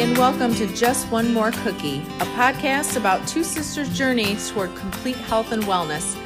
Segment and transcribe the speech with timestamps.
[0.00, 5.16] and welcome to Just One More Cookie, a podcast about two sisters' journey toward complete
[5.16, 6.16] health and wellness.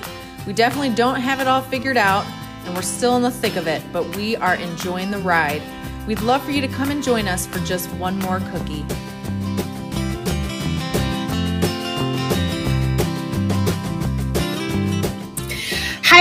[0.46, 2.24] We definitely don't have it all figured out,
[2.64, 5.60] and we're still in the thick of it, but we are enjoying the ride.
[6.06, 8.86] We'd love for you to come and join us for just one more cookie.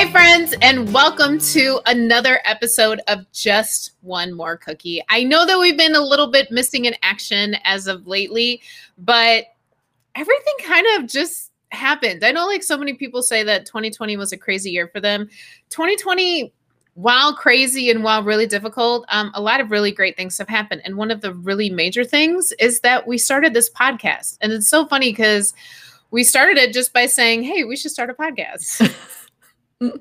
[0.03, 5.01] Hi, friends, and welcome to another episode of Just One More Cookie.
[5.07, 8.61] I know that we've been a little bit missing in action as of lately,
[8.97, 9.45] but
[10.13, 12.25] everything kind of just happened.
[12.25, 15.29] I know, like, so many people say that 2020 was a crazy year for them.
[15.69, 16.53] 2020,
[16.95, 20.81] while crazy and while really difficult, um, a lot of really great things have happened.
[20.83, 24.37] And one of the really major things is that we started this podcast.
[24.41, 25.53] And it's so funny because
[26.11, 28.93] we started it just by saying, hey, we should start a podcast.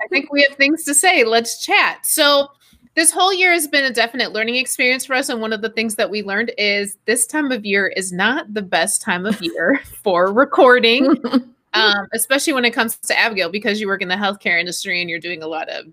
[0.02, 1.24] I think we have things to say.
[1.24, 2.04] Let's chat.
[2.04, 2.48] So,
[2.94, 5.30] this whole year has been a definite learning experience for us.
[5.30, 8.52] And one of the things that we learned is this time of year is not
[8.52, 11.06] the best time of year for recording,
[11.72, 15.08] um, especially when it comes to Abigail, because you work in the healthcare industry and
[15.08, 15.86] you're doing a lot of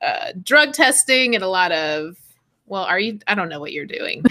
[0.00, 2.16] uh, drug testing and a lot of,
[2.66, 3.18] well, are you?
[3.26, 4.22] I don't know what you're doing.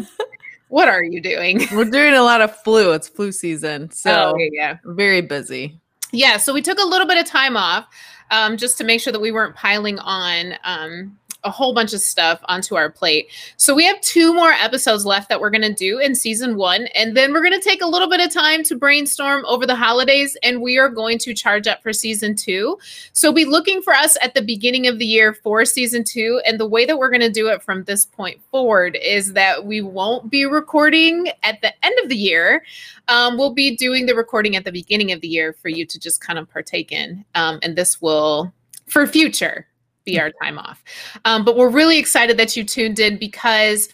[0.68, 1.66] what are you doing?
[1.72, 2.92] We're doing a lot of flu.
[2.92, 3.90] It's flu season.
[3.90, 4.76] So, Oh, yeah, yeah.
[4.84, 5.78] very busy.
[6.12, 7.86] yeah so we took a little bit of time off
[8.30, 12.00] um, just to make sure that we weren't piling on um, a whole bunch of
[12.00, 15.72] stuff onto our plate so we have two more episodes left that we're going to
[15.72, 18.62] do in season one and then we're going to take a little bit of time
[18.62, 22.76] to brainstorm over the holidays and we are going to charge up for season two
[23.12, 26.60] so be looking for us at the beginning of the year for season two and
[26.60, 29.80] the way that we're going to do it from this point forward is that we
[29.80, 32.62] won't be recording at the end of the year
[33.08, 35.98] um, we'll be doing the recording at the beginning of the year for you to
[35.98, 37.24] just kind of partake in.
[37.34, 38.52] Um, and this will,
[38.88, 39.66] for future,
[40.06, 40.82] be our time off.
[41.26, 43.90] Um, but we're really excited that you tuned in because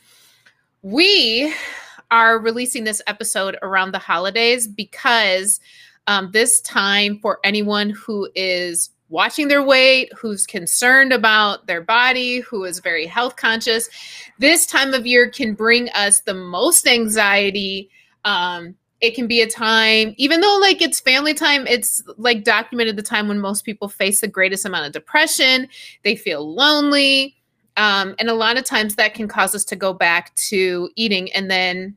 [0.83, 1.53] we
[2.13, 5.59] are releasing this episode around the holidays because
[6.07, 12.41] um, this time for anyone who is watching their weight, who's concerned about their body,
[12.41, 13.89] who is very health conscious,
[14.39, 17.91] this time of year can bring us the most anxiety.
[18.25, 22.97] Um, it can be a time even though like it's family time it's like documented
[22.97, 25.69] the time when most people face the greatest amount of depression
[26.05, 27.37] they feel lonely
[27.77, 31.31] um, and a lot of times that can cause us to go back to eating
[31.33, 31.97] and then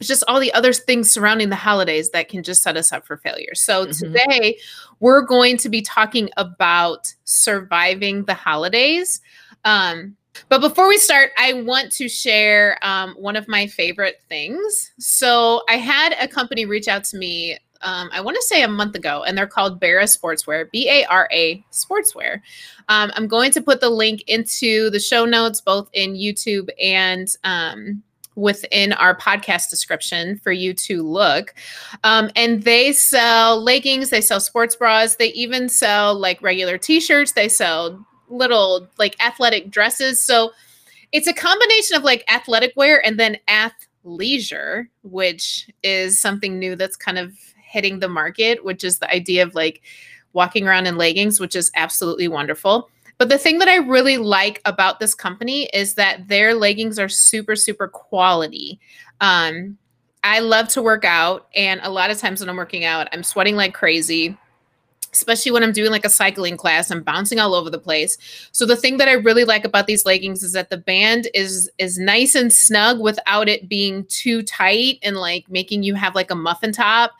[0.00, 3.06] it's just all the other things surrounding the holidays that can just set us up
[3.06, 3.98] for failure so Mhm.
[3.98, 4.58] today
[5.00, 9.20] we're going to be talking about surviving the holidays
[9.64, 10.14] um,
[10.48, 14.92] but before we start, I want to share um, one of my favorite things.
[14.98, 17.58] So I had a company reach out to me.
[17.82, 21.04] Um, I want to say a month ago, and they're called Bara Sportswear, B A
[21.04, 22.40] R A Sportswear.
[22.88, 27.28] Um, I'm going to put the link into the show notes, both in YouTube and
[27.44, 28.02] um,
[28.38, 31.54] within our podcast description for you to look.
[32.04, 37.00] Um, and they sell leggings, they sell sports bras, they even sell like regular t
[37.00, 40.20] shirts, they sell little like athletic dresses.
[40.20, 40.52] So
[41.12, 46.96] it's a combination of like athletic wear and then athleisure, which is something new that's
[46.96, 49.82] kind of hitting the market, which is the idea of like
[50.32, 52.90] walking around in leggings, which is absolutely wonderful.
[53.18, 57.08] But the thing that I really like about this company is that their leggings are
[57.08, 58.78] super, super quality.
[59.20, 59.76] Um,
[60.22, 63.22] I love to work out, and a lot of times when I'm working out, I'm
[63.22, 64.36] sweating like crazy
[65.12, 68.18] especially when I'm doing like a cycling class, I'm bouncing all over the place.
[68.52, 71.70] So the thing that I really like about these leggings is that the band is
[71.78, 76.30] is nice and snug without it being too tight and like making you have like
[76.30, 77.12] a muffin top.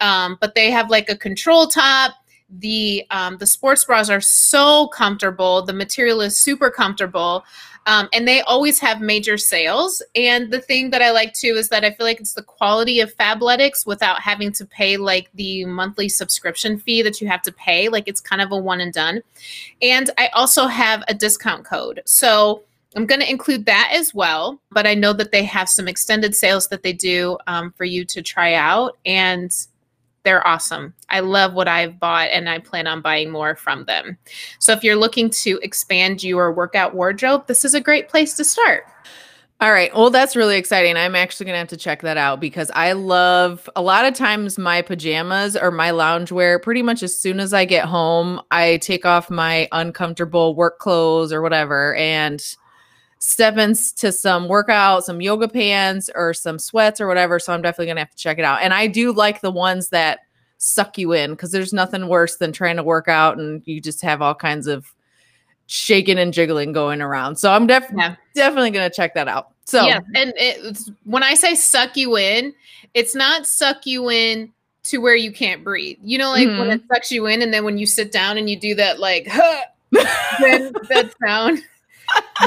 [0.00, 2.14] Um, but they have like a control top.
[2.58, 5.62] The um, the sports bras are so comfortable.
[5.62, 7.44] The material is super comfortable.
[7.86, 10.02] Um, and they always have major sales.
[10.14, 13.00] And the thing that I like too is that I feel like it's the quality
[13.00, 17.52] of Fabletics without having to pay like the monthly subscription fee that you have to
[17.52, 17.88] pay.
[17.88, 19.22] Like it's kind of a one and done.
[19.80, 22.02] And I also have a discount code.
[22.06, 22.62] So
[22.94, 24.60] I'm going to include that as well.
[24.70, 28.04] But I know that they have some extended sales that they do um, for you
[28.04, 28.96] to try out.
[29.04, 29.52] And
[30.24, 30.94] they're awesome.
[31.08, 34.18] I love what I've bought and I plan on buying more from them.
[34.58, 38.44] So if you're looking to expand your workout wardrobe, this is a great place to
[38.44, 38.84] start.
[39.60, 39.94] All right.
[39.94, 40.96] Well, that's really exciting.
[40.96, 44.14] I'm actually going to have to check that out because I love a lot of
[44.14, 46.60] times my pajamas or my loungewear.
[46.60, 51.32] Pretty much as soon as I get home, I take off my uncomfortable work clothes
[51.32, 52.42] or whatever and
[53.22, 57.38] step into some workout, some yoga pants or some sweats or whatever.
[57.38, 58.62] So I'm definitely going to have to check it out.
[58.62, 60.20] And I do like the ones that
[60.58, 64.02] suck you in because there's nothing worse than trying to work out and you just
[64.02, 64.92] have all kinds of
[65.68, 67.36] shaking and jiggling going around.
[67.36, 68.16] So I'm def- Yeah.
[68.34, 69.50] definitely going to check that out.
[69.66, 72.52] So yeah, and it's, when I say suck you in,
[72.92, 74.52] it's not suck you in
[74.82, 75.98] to where you can't breathe.
[76.02, 76.58] You know, like mm-hmm.
[76.58, 78.98] when it sucks you in, and then when you sit down and you do that,
[78.98, 79.60] like, huh,
[80.40, 81.60] then that sound.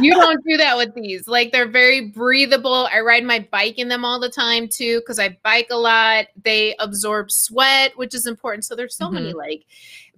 [0.02, 1.28] You don't do that with these.
[1.28, 2.88] Like they're very breathable.
[2.92, 6.28] I ride my bike in them all the time too because I bike a lot.
[6.44, 8.66] They absorb sweat, which is important.
[8.66, 9.16] So there's so mm-hmm.
[9.16, 9.66] many like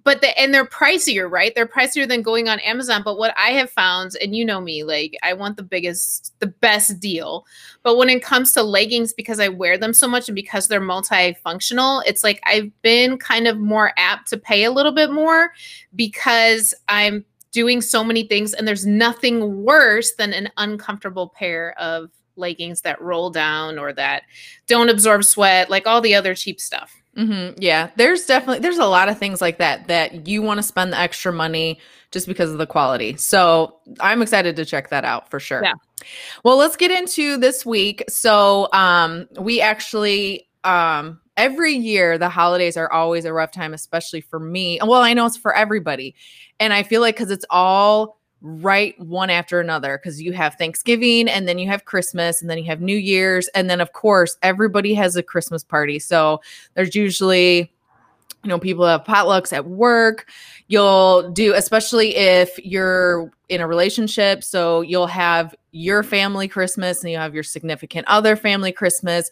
[0.07, 1.54] but the and they're pricier, right?
[1.54, 3.01] They're pricier than going on Amazon.
[3.04, 6.48] But what I have found, and you know me, like I want the biggest, the
[6.48, 7.45] best deal.
[7.83, 10.80] But when it comes to leggings, because I wear them so much and because they're
[10.80, 15.51] multifunctional, it's like I've been kind of more apt to pay a little bit more
[15.94, 22.10] because I'm doing so many things and there's nothing worse than an uncomfortable pair of
[22.36, 24.24] leggings that roll down or that
[24.68, 26.94] don't absorb sweat like all the other cheap stuff.
[27.18, 27.56] Mm-hmm.
[27.60, 30.94] yeah there's definitely there's a lot of things like that that you want to spend
[30.94, 31.80] the extra money
[32.12, 33.18] just because of the quality.
[33.18, 35.64] So i'm excited to check that out for sure.
[35.64, 35.74] Yeah.
[36.44, 38.04] Well let's get into this week.
[38.08, 44.22] So um we actually um every year the holidays are always a rough time especially
[44.22, 44.80] for me.
[44.84, 46.16] Well i know it's for everybody.
[46.60, 51.28] And i feel like because it's all right one after another because you have thanksgiving
[51.28, 54.38] and then you have christmas and then you have new year's and then of course
[54.44, 56.00] everybody has a christmas party.
[56.00, 56.42] So
[56.75, 57.72] there's usually
[58.44, 60.30] you know people have potlucks at work.
[60.68, 67.12] You'll do especially if you're in a relationship so you'll have your family christmas and
[67.12, 69.30] you have your significant other family christmas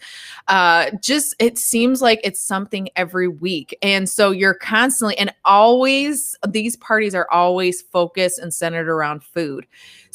[0.47, 6.35] uh just it seems like it's something every week and so you're constantly and always
[6.49, 9.65] these parties are always focused and centered around food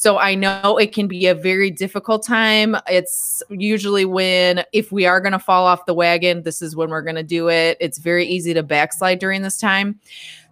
[0.00, 2.74] so I know it can be a very difficult time.
[2.86, 6.88] It's usually when, if we are going to fall off the wagon, this is when
[6.88, 7.76] we're going to do it.
[7.80, 10.00] It's very easy to backslide during this time.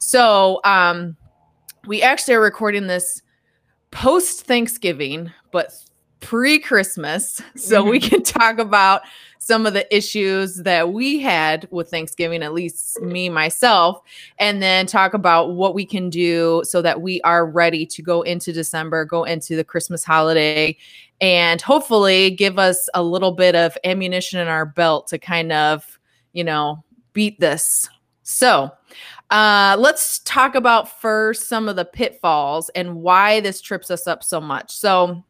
[0.00, 1.16] So um,
[1.86, 3.22] we actually are recording this
[3.90, 5.72] post Thanksgiving, but
[6.20, 7.40] pre Christmas.
[7.56, 7.90] So mm-hmm.
[7.90, 9.02] we can talk about
[9.38, 14.00] some of the issues that we had with Thanksgiving, at least me, myself,
[14.38, 18.22] and then talk about what we can do so that we are ready to go
[18.22, 20.76] into December, go into the Christmas holiday,
[21.20, 25.98] and hopefully give us a little bit of ammunition in our belt to kind of,
[26.32, 27.88] you know, beat this.
[28.22, 28.70] So,
[29.30, 34.24] uh, let's talk about first some of the pitfalls and why this trips us up
[34.24, 34.74] so much.
[34.74, 35.22] So,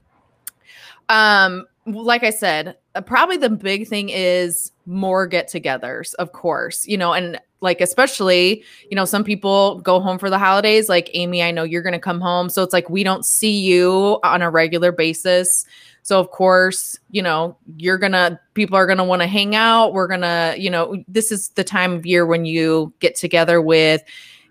[1.08, 6.86] um, like I said, uh, probably the big thing is more get togethers, of course,
[6.86, 10.88] you know, and like, especially, you know, some people go home for the holidays.
[10.88, 12.50] Like, Amy, I know you're going to come home.
[12.50, 15.66] So it's like we don't see you on a regular basis.
[16.08, 19.54] So, of course, you know, you're going to, people are going to want to hang
[19.54, 19.92] out.
[19.92, 23.60] We're going to, you know, this is the time of year when you get together
[23.60, 24.02] with,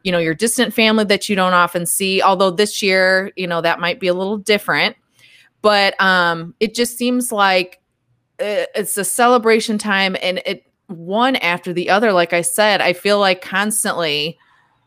[0.03, 2.21] you know, your distant family that you don't often see.
[2.21, 4.95] Although this year, you know, that might be a little different
[5.61, 7.81] but um it just seems like
[8.39, 12.93] uh, it's a celebration time and it one after the other like i said i
[12.93, 14.37] feel like constantly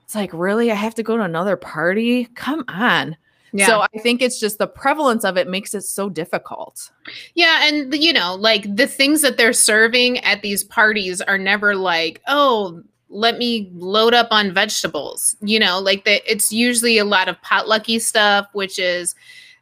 [0.05, 3.17] it's like really i have to go to another party come on
[3.53, 3.67] yeah.
[3.67, 6.91] So I think it's just the prevalence of it makes it so difficult.
[7.35, 11.75] Yeah, and you know, like the things that they're serving at these parties are never
[11.75, 17.05] like, "Oh, let me load up on vegetables." You know, like that it's usually a
[17.05, 19.15] lot of potlucky stuff, which is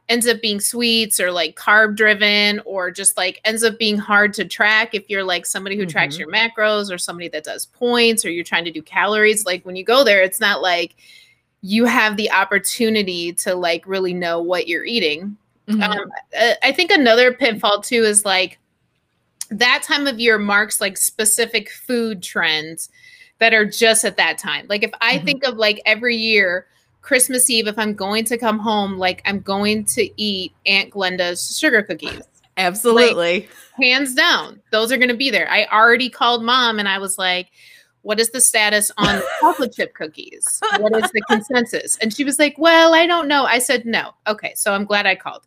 [0.09, 4.33] ends up being sweets or like carb driven or just like ends up being hard
[4.33, 5.91] to track if you're like somebody who mm-hmm.
[5.91, 9.63] tracks your macros or somebody that does points or you're trying to do calories like
[9.67, 10.95] when you go there it's not like
[11.61, 15.35] you have the opportunity to like really know what you're eating
[15.67, 15.81] mm-hmm.
[15.81, 16.11] um,
[16.63, 18.59] i think another pitfall too is like
[19.51, 22.89] that time of year marks like specific food trends
[23.39, 25.25] that are just at that time like if i mm-hmm.
[25.25, 26.65] think of like every year
[27.01, 31.57] Christmas Eve, if I'm going to come home, like I'm going to eat Aunt Glenda's
[31.57, 32.21] sugar cookies.
[32.57, 33.41] Absolutely.
[33.41, 33.49] Like,
[33.81, 34.61] hands down.
[34.71, 35.49] Those are going to be there.
[35.49, 37.47] I already called mom and I was like,
[38.01, 40.61] what is the status on chocolate chip cookies?
[40.79, 41.97] What is the consensus?
[41.97, 43.45] And she was like, well, I don't know.
[43.45, 44.11] I said, no.
[44.27, 44.53] Okay.
[44.55, 45.45] So I'm glad I called.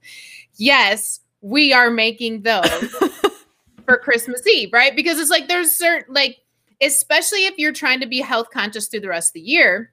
[0.57, 2.69] Yes, we are making those
[3.85, 4.95] for Christmas Eve, right?
[4.95, 6.39] Because it's like there's certain, like,
[6.81, 9.93] especially if you're trying to be health conscious through the rest of the year,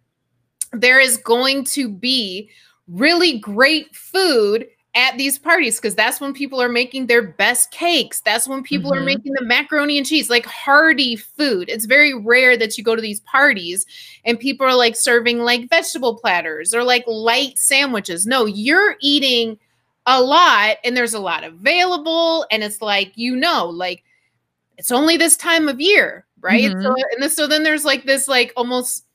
[0.71, 2.49] there is going to be
[2.87, 4.67] really great food
[4.99, 8.19] at these parties because that's when people are making their best cakes.
[8.19, 9.01] That's when people mm-hmm.
[9.01, 11.69] are making the macaroni and cheese, like hearty food.
[11.69, 13.85] It's very rare that you go to these parties
[14.25, 18.27] and people are like serving like vegetable platters or like light sandwiches.
[18.27, 19.57] No, you're eating
[20.05, 22.45] a lot and there's a lot available.
[22.51, 24.03] And it's like, you know, like
[24.77, 26.71] it's only this time of year, right?
[26.71, 26.81] Mm-hmm.
[26.81, 29.05] So, and so then there's like this, like almost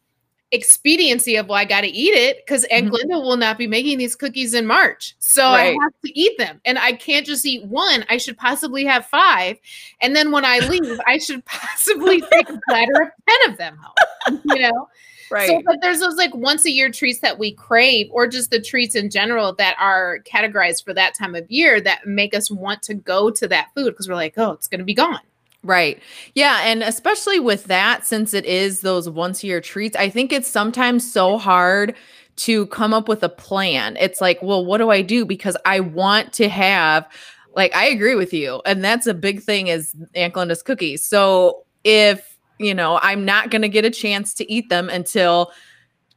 [0.55, 2.91] expediency of well, I got to eat it because Aunt Mhm.
[2.91, 5.15] Glinda will not be making these cookies in March.
[5.19, 6.61] So I have to eat them.
[6.65, 8.05] And I can't just eat one.
[8.09, 9.59] I should possibly have five.
[10.01, 13.09] And then when I leave, I should possibly take a platter of
[13.45, 14.41] 10 of them home.
[14.45, 14.89] You know?
[15.31, 15.49] Right.
[15.49, 18.61] So, but there's those like once a year treats that we crave, or just the
[18.61, 22.83] treats in general that are categorized for that time of year that make us want
[22.83, 25.21] to go to that food because we're like, oh, it's going to be gone.
[25.64, 26.00] Right.
[26.35, 26.61] Yeah.
[26.62, 30.47] And especially with that, since it is those once a year treats, I think it's
[30.47, 31.97] sometimes so hard
[32.37, 33.97] to come up with a plan.
[33.99, 35.25] It's like, well, what do I do?
[35.25, 37.09] Because I want to have,
[37.56, 38.61] like, I agree with you.
[38.66, 41.04] And that's a big thing is Aunt Glinda's cookies.
[41.06, 45.50] So if, you know, I'm not going to get a chance to eat them until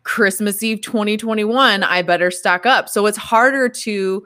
[0.04, 2.90] Christmas Eve 2021, I better stock up.
[2.90, 4.26] So it's harder to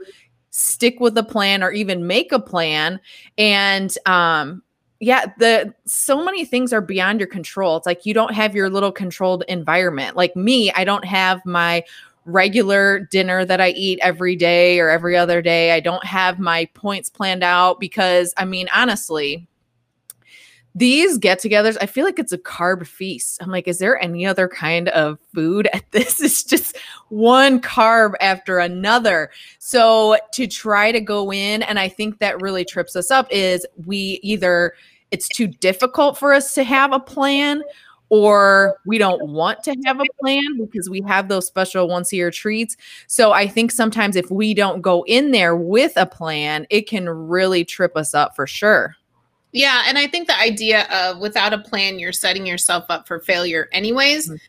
[0.50, 3.00] stick with a plan or even make a plan.
[3.38, 4.64] And, um,
[5.02, 7.76] yeah the so many things are beyond your control.
[7.76, 10.16] It's like you don't have your little controlled environment.
[10.16, 11.84] Like me i don't have my
[12.26, 15.72] regular dinner that i eat every day or every other day.
[15.72, 19.48] I don't have my points planned out because i mean honestly
[20.76, 23.42] these get-togethers i feel like it's a carb feast.
[23.42, 25.68] I'm like is there any other kind of food?
[25.74, 26.78] At this it's just
[27.10, 29.32] one carb after another.
[29.58, 33.66] So to try to go in and i think that really trips us up is
[33.88, 34.76] we either
[35.12, 37.64] it's too difficult for us to have a plan
[38.10, 42.18] or we don't want to have a plan because we have those special once a
[42.18, 42.76] year treats.
[43.08, 47.08] So I think sometimes if we don't go in there with a plan, it can
[47.08, 48.98] really trip us up for sure.
[49.54, 53.20] Yeah, and I think the idea of without a plan, you're setting yourself up for
[53.20, 54.30] failure, anyways.
[54.30, 54.40] Mhm.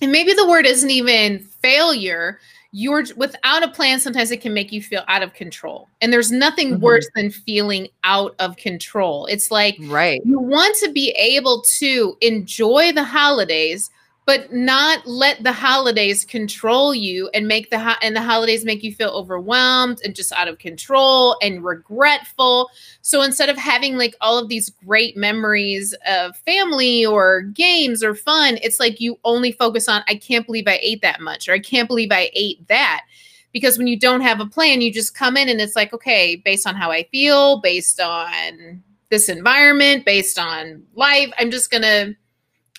[0.00, 2.38] And maybe the word isn't even failure.
[2.72, 5.88] You're without a plan, sometimes it can make you feel out of control.
[6.02, 6.80] And there's nothing Mhm.
[6.80, 9.24] worse than feeling out of control.
[9.26, 10.20] It's like Right.
[10.24, 13.88] you want to be able to enjoy the holidays
[14.28, 18.82] but not let the holidays control you and make the ho- and the holidays make
[18.82, 22.68] you feel overwhelmed and just out of control and regretful.
[23.00, 28.14] So instead of having like all of these great memories of family or games or
[28.14, 31.54] fun it's like you only focus on i can't believe i ate that much or
[31.54, 33.06] i can't believe i ate that.
[33.50, 36.36] Because when you don't have a plan you just come in and it's like okay
[36.36, 42.14] based on how i feel based on this environment based on life i'm just gonna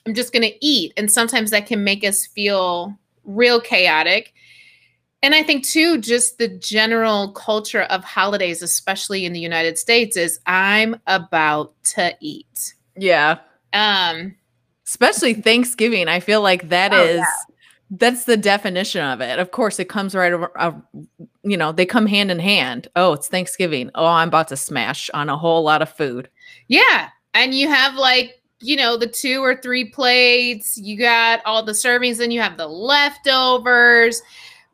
[0.09, 4.33] i'm just gonna eat and sometimes that can make us feel real chaotic
[5.21, 10.17] and i think too just the general culture of holidays especially in the united states
[10.17, 13.37] is i'm about to eat Yeah.
[13.73, 14.35] um
[14.87, 16.07] Especially Thanksgiving.
[16.07, 17.25] I feel like that Oh, is yeah.
[17.91, 19.37] that's the definition of it.
[19.37, 20.71] Of course, it comes right over uh,
[21.43, 22.87] you know, they come hand in hand.
[22.95, 23.91] Oh, it's Thanksgiving.
[23.93, 26.27] Oh, I'm about to smash on a whole lot of food.
[26.69, 27.09] Yeah.
[27.35, 31.71] And you have like, you know, the two or three plates, you got all the
[31.71, 34.21] servings, and you have the leftovers.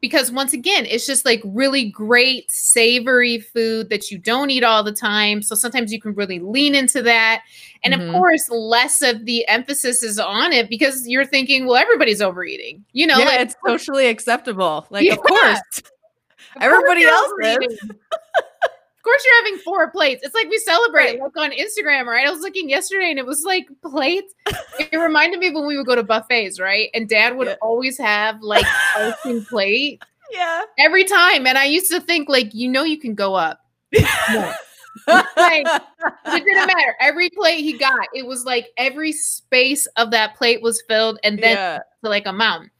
[0.01, 4.83] Because once again, it's just like really great savory food that you don't eat all
[4.83, 5.41] the time.
[5.41, 7.41] So sometimes you can really lean into that.
[7.83, 8.09] And Mhm.
[8.09, 12.83] of course, less of the emphasis is on it because you're thinking, well, everybody's overeating.
[12.93, 14.85] You know, yeah, like it's socially acceptable.
[14.91, 15.13] Like, Yeah.
[15.13, 15.59] of course.
[15.77, 17.79] Of Everybody else is.
[19.05, 20.21] Course, you're having four plates.
[20.25, 21.21] It's like we celebrate Right.
[21.21, 22.27] like on Instagram, right?
[22.27, 24.33] I was looking yesterday and it was like plates.
[24.79, 26.89] it reminded me of when we would go to buffets, right?
[26.93, 27.55] And dad would Yeah.
[27.61, 28.65] always have like
[28.97, 30.63] a icing plate Yeah.
[30.79, 31.47] every time.
[31.47, 33.61] And I used to think, like, you know, you can go up.
[34.31, 34.53] more.
[35.07, 35.65] Like,
[36.27, 36.95] It didn't matter.
[36.99, 41.37] Every plate he got, it was like every space of that plate was filled and
[41.41, 41.79] then yeah.
[42.03, 42.71] to like a mountain.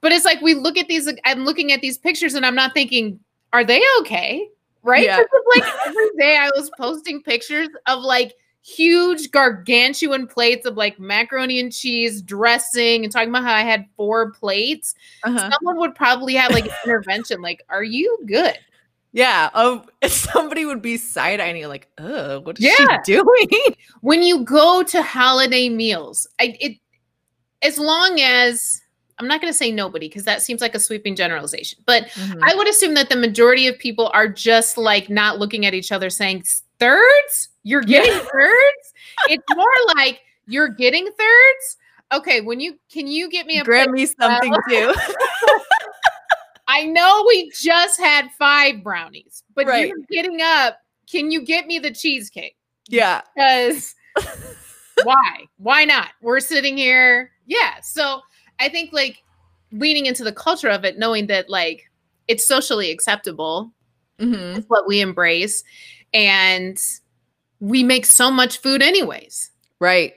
[0.00, 2.72] But it's like we look at these, I'm looking at these pictures and I'm not
[2.74, 3.18] thinking,
[3.52, 4.48] are they okay?
[4.82, 5.04] Right?
[5.04, 5.22] Yeah.
[5.56, 11.58] like every day I was posting pictures of like huge gargantuan plates of like macaroni
[11.58, 14.94] and cheese dressing and talking about how I had four plates.
[15.24, 15.50] Uh-huh.
[15.50, 18.58] Someone would probably have like an intervention, like, are you good?
[19.12, 19.48] Yeah.
[19.54, 22.98] Oh, somebody would be side eyeing you, like, oh, what is Yeah.
[23.04, 23.48] she doing?
[24.02, 26.76] when you go to holiday meals, I it
[27.62, 28.80] as long as
[29.20, 32.38] I'm not going to say nobody because that seems like a sweeping generalization, but Mhm.
[32.42, 35.90] I would assume that the majority of people are just like not looking at each
[35.92, 36.44] other saying
[36.78, 37.48] thirds.
[37.64, 38.18] You're getting Yeah.
[38.32, 38.92] thirds.
[39.28, 41.76] It's more like you're getting thirds.
[42.12, 44.94] Okay, when you can you get me a Grab me something too.
[46.68, 49.88] I know we just had five brownies, but Right.
[49.88, 50.78] you're getting up.
[51.10, 52.56] Can you get me the cheesecake?
[52.90, 53.20] yeah.
[53.34, 53.94] because
[55.04, 55.44] why?
[55.58, 56.08] Why not?
[56.22, 57.32] We're sitting here.
[57.46, 57.80] Yeah.
[57.82, 58.20] So
[58.60, 59.22] I think like
[59.72, 61.90] leaning into the culture of it, knowing that like
[62.26, 63.72] it's socially acceptable,
[64.18, 65.62] hmm is what we embrace.
[66.12, 66.78] And
[67.60, 69.50] we make so much food anyways.
[69.80, 70.14] Right.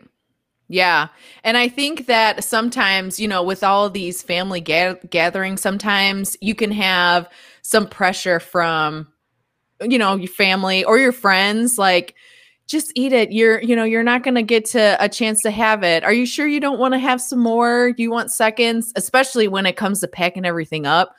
[0.67, 1.09] Yeah.
[1.43, 6.55] And I think that sometimes, you know, with all these family ga- gatherings, sometimes you
[6.55, 7.27] can have
[7.61, 9.07] some pressure from,
[9.81, 11.77] you know, your family or your friends.
[11.77, 12.15] Like,
[12.71, 13.31] just eat it.
[13.31, 16.03] You're, you know, you're not going to get to a chance to have it.
[16.03, 17.93] Are you sure you don't want to have some more?
[17.97, 21.13] You want seconds, especially when it comes to packing everything up.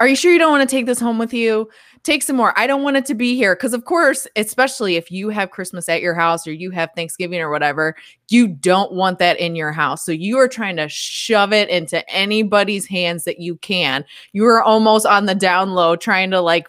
[0.00, 1.68] Are you sure you don't want to take this home with you?
[2.02, 2.58] Take some more.
[2.58, 3.54] I don't want it to be here.
[3.54, 7.40] Because, of course, especially if you have Christmas at your house or you have Thanksgiving
[7.40, 7.94] or whatever,
[8.28, 10.04] you don't want that in your house.
[10.04, 14.04] So you are trying to shove it into anybody's hands that you can.
[14.32, 16.66] You are almost on the down low trying to like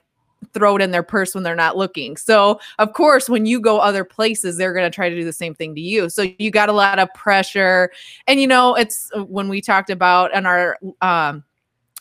[0.54, 2.18] throw it in their purse when they're not looking.
[2.18, 5.34] So, of course, when you go other places, they're going to try to do the
[5.34, 6.10] same thing to you.
[6.10, 7.92] So, you got a lot of pressure.
[8.28, 11.44] And you know, it's uh, when we talked about in our um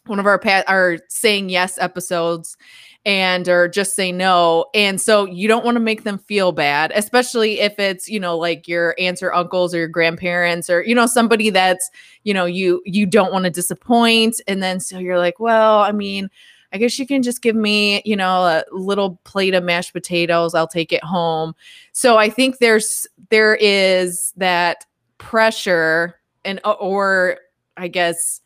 [0.06, 2.56] one of our pa- our saying yes episodes
[3.04, 6.92] and or just say no and so you don't want to make them feel bad
[6.94, 10.94] especially if it's you know like your aunts or uncles or your grandparents or you
[10.94, 11.90] know somebody that's
[12.25, 15.92] you know you you don't want to disappoint and then so you're like well i
[15.92, 16.28] mean
[16.72, 20.54] I guess you can just give me, you know, a little plate of mashed potatoes.
[20.54, 21.54] I'll take it home.
[21.92, 24.86] So I think there's there is that
[25.18, 27.38] pressure and or
[27.76, 28.40] I guess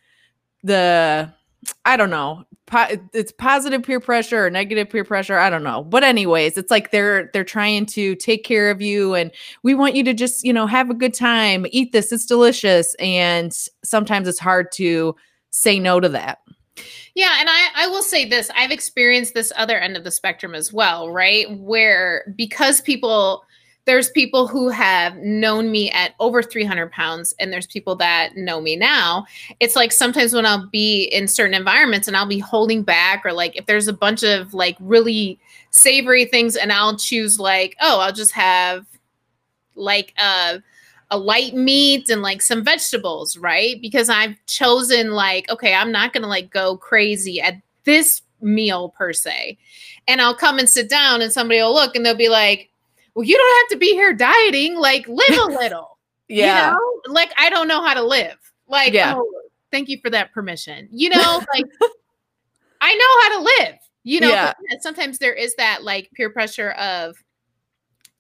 [0.63, 1.33] the
[1.85, 2.45] I don't know.
[2.67, 5.39] Po- it's positive peer pressure or negative peer pressure.
[5.39, 5.85] I don't know.
[5.85, 9.31] But anyways, it's like they're they're trying to take care of you and
[9.63, 12.95] we want you to just, you know, have a good time, eat this, it's delicious.
[12.99, 15.15] And sometimes it's hard to
[15.51, 16.39] say no to that.
[17.15, 20.55] Yeah, and I, I will say this I've experienced this other end of the spectrum
[20.55, 21.51] as well, right?
[21.59, 23.45] Where because people,
[23.87, 28.61] there's people who have known me at over 300 pounds, and there's people that know
[28.61, 29.25] me now.
[29.61, 33.33] It's like sometimes when I'll be in certain environments and I'll be holding back, or
[33.33, 35.39] like if there's a bunch of like really
[35.71, 38.85] savory things, and I'll choose like, oh, I'll just have
[39.75, 40.63] like a
[41.11, 43.81] a light meat and like some vegetables, right?
[43.81, 48.91] Because I've chosen like, okay, I'm not going to like go crazy at this meal
[48.91, 49.59] per se.
[50.09, 52.71] And I'll come and sit down and somebody will look and they'll be like,
[53.15, 55.99] well, you don't have to be here dieting, like live a little.
[56.29, 56.71] yeah.
[56.71, 57.15] You know?
[57.15, 58.37] Like I don't know how to live.
[58.69, 59.15] Like, yeah.
[59.17, 59.31] oh,
[59.71, 60.89] thank you for that permission.
[60.91, 61.65] You know, like
[62.81, 63.79] I know how to live.
[64.03, 64.53] You know, yeah.
[64.81, 67.17] sometimes there is that like peer pressure of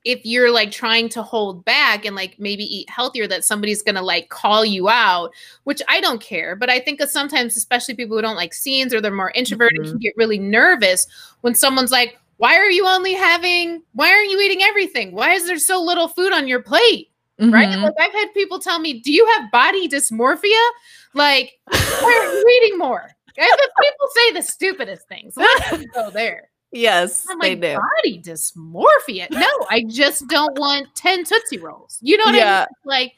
[0.07, 4.01] if you're like trying to hold back and like maybe eat healthier that somebody's gonna
[4.01, 5.33] like call you out
[5.65, 8.95] which i don't care but i think that sometimes especially people who don't like scenes
[8.95, 9.91] or they're more introverted mm-hmm.
[9.91, 11.07] can get really nervous
[11.41, 15.13] when someone's like why are you only having why aren't you eating everything?
[15.13, 17.11] Why is there so little food on your plate?
[17.39, 17.53] Mm-hmm.
[17.53, 20.69] right like i've had people tell me do you have body dysmorphia?
[21.13, 23.11] Like why are you eating more?
[23.37, 25.37] People say the stupidest things.
[25.37, 29.31] Let's go there Yes, I'm like body dysmorphia.
[29.31, 31.99] No, I just don't want 10 Tootsie Rolls.
[32.03, 32.57] You know what yeah.
[32.57, 32.67] I mean?
[32.85, 33.13] Like,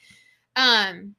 [0.57, 1.15] um,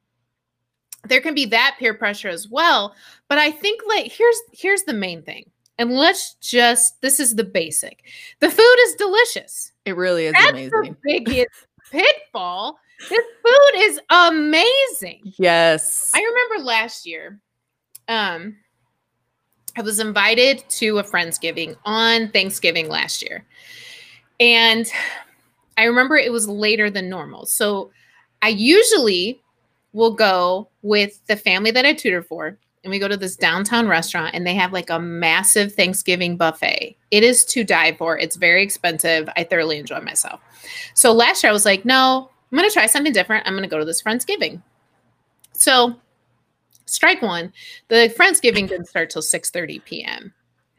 [1.04, 2.94] there can be that peer pressure as well.
[3.28, 5.50] But I think like here's here's the main thing.
[5.78, 8.04] And let's just this is the basic.
[8.40, 9.72] The food is delicious.
[9.84, 10.70] It really is That's amazing.
[10.70, 12.78] The biggest pitfall.
[13.08, 15.32] This food is amazing.
[15.38, 16.10] Yes.
[16.14, 17.40] I remember last year.
[18.08, 18.56] Um,
[19.76, 23.44] I was invited to a Friendsgiving on Thanksgiving last year.
[24.38, 24.90] And
[25.76, 27.46] I remember it was later than normal.
[27.46, 27.90] So
[28.42, 29.40] I usually
[29.92, 33.88] will go with the family that I tutor for, and we go to this downtown
[33.88, 36.96] restaurant, and they have like a massive Thanksgiving buffet.
[37.10, 38.18] It is to die for.
[38.18, 39.28] It's very expensive.
[39.36, 40.40] I thoroughly enjoy myself.
[40.94, 43.46] So last year I was like, no, I'm going to try something different.
[43.46, 44.62] I'm going to go to this Friendsgiving.
[45.52, 45.96] So
[46.90, 47.52] strike one.
[47.88, 50.34] The Friendsgiving didn't start till 6 30 p.m.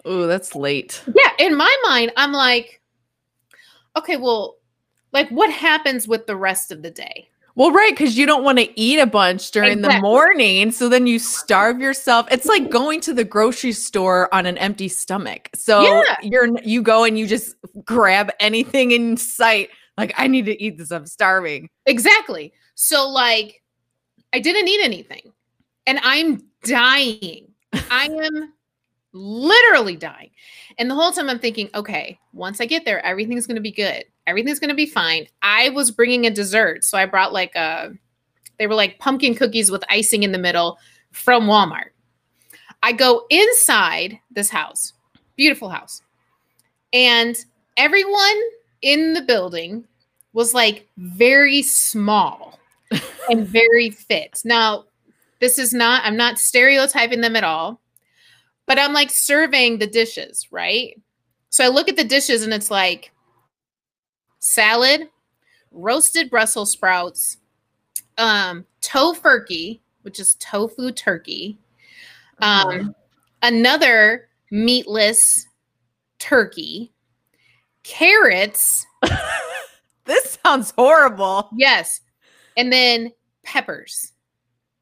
[0.06, 1.04] Oh, that's late.
[1.14, 1.32] Yeah.
[1.40, 2.82] In my mind, I'm like,
[3.98, 4.58] okay, well,
[5.14, 7.28] like what happens with the rest of the day?
[7.56, 9.98] Well, right, because you don't want to eat a bunch during exactly.
[9.98, 10.72] the morning.
[10.72, 12.28] So then you starve yourself.
[12.32, 15.50] It's like going to the grocery store on an empty stomach.
[15.54, 16.16] So yeah.
[16.24, 19.70] you're you go and you just grab anything in sight.
[19.98, 20.92] Like, I need to eat this.
[20.92, 21.70] I'm starving.
[21.86, 22.54] Exactly.
[22.76, 23.62] So like
[24.34, 25.34] I didn't eat anything
[25.86, 27.48] and I'm dying.
[27.74, 28.54] I am
[29.14, 30.32] literally dying.
[30.78, 33.72] And the whole time I'm thinking, okay, once I get there, everything's going to be
[33.72, 34.04] good.
[34.28, 35.28] Everything's going to be fine.
[35.42, 36.84] I was bringing a dessert.
[36.84, 37.92] So I brought like a,
[38.58, 40.78] they were like pumpkin cookies with icing in the middle
[41.12, 41.90] from Walmart.
[42.84, 44.94] I go inside this house,
[45.36, 46.02] beautiful house.
[46.94, 47.38] And
[47.78, 48.42] everyone
[48.82, 49.86] in the building
[50.34, 52.60] was like very small
[53.30, 54.42] and very fit.
[54.46, 54.86] Now,
[55.42, 57.82] this is not, I'm not stereotyping them at all,
[58.66, 60.98] but I'm like surveying the dishes, right?
[61.50, 63.12] So I look at the dishes and it's like
[64.40, 65.10] salad,
[65.72, 67.38] roasted Brussels sprouts,
[68.18, 71.58] um, tofurkey, which is tofu turkey.
[72.40, 72.90] Um, Uh-huh.
[73.44, 75.48] another meatless
[76.20, 76.92] turkey,
[77.84, 78.86] carrots,
[80.06, 81.50] This sounds horrible.
[81.56, 82.02] yes,
[82.58, 83.12] and then
[83.44, 84.14] peppers,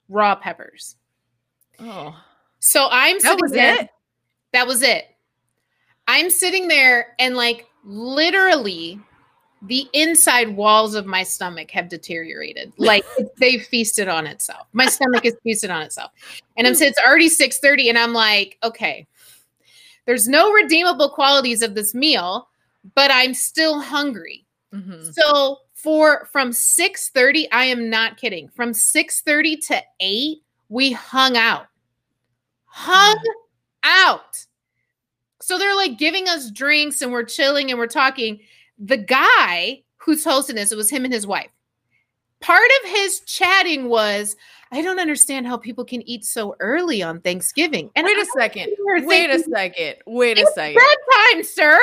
[0.09, 0.95] raw peppers.
[1.79, 2.15] Oh,
[2.59, 3.75] So I'm that sitting was there.
[3.81, 3.89] it.
[4.51, 5.05] That was it.
[6.07, 8.99] I'm sitting there and like literally
[9.63, 12.73] the inside walls of my stomach have deteriorated.
[12.77, 13.05] Like
[13.37, 14.67] they feasted on itself.
[14.73, 16.11] My stomach is feasted on itself.
[16.57, 19.07] And I'm saying it's already 6:30 and I'm like, okay.
[20.05, 22.49] There's no redeemable qualities of this meal,
[22.95, 24.45] but I'm still hungry.
[24.73, 25.13] Mhm.
[25.13, 28.49] So for from 6:30, I am not kidding.
[28.49, 30.37] From 6:30 to 8,
[30.69, 31.67] we hung out.
[32.65, 33.33] Hung mm.
[33.83, 34.45] out.
[35.41, 38.39] So they're like giving us drinks and we're chilling and we're talking.
[38.77, 41.49] The guy who's hosting this, it was him and his wife.
[42.39, 44.35] Part of his chatting was,
[44.71, 47.89] I don't understand how people can eat so early on Thanksgiving.
[47.95, 48.67] And Wait a second.
[48.79, 49.95] Wait a second.
[50.05, 50.75] Wait a second.
[50.75, 51.79] bedtime, sir.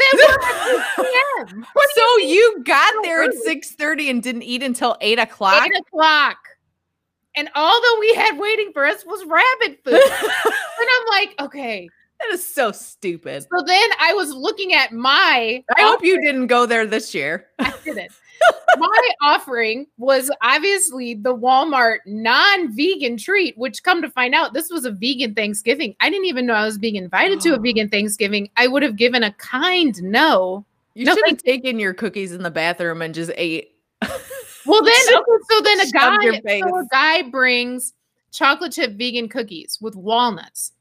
[0.00, 1.08] Then we're at 6
[1.48, 1.66] p.m.
[1.94, 3.38] So you got there at early?
[3.38, 5.64] six thirty and didn't eat until eight o'clock.
[5.66, 6.36] Eight o'clock.
[7.36, 9.94] And all that we had waiting for us was rabbit food.
[9.94, 11.88] and I'm like, okay.
[12.20, 13.42] That is so stupid.
[13.42, 17.46] So then I was looking at my I hope you didn't go there this year.
[17.58, 18.12] I didn't.
[18.78, 24.86] My offering was obviously the Walmart non-vegan treat, which come to find out this was
[24.86, 25.94] a vegan Thanksgiving.
[26.00, 27.58] I didn't even know I was being invited to a Oh.
[27.62, 28.48] vegan Thanksgiving.
[28.56, 30.64] I would have given a kind no.
[30.94, 33.72] You should have taken your cookies in the bathroom and just ate.
[34.66, 37.92] Well then, okay, so then a guy, so a guy brings
[38.32, 40.72] chocolate chip vegan cookies with walnuts.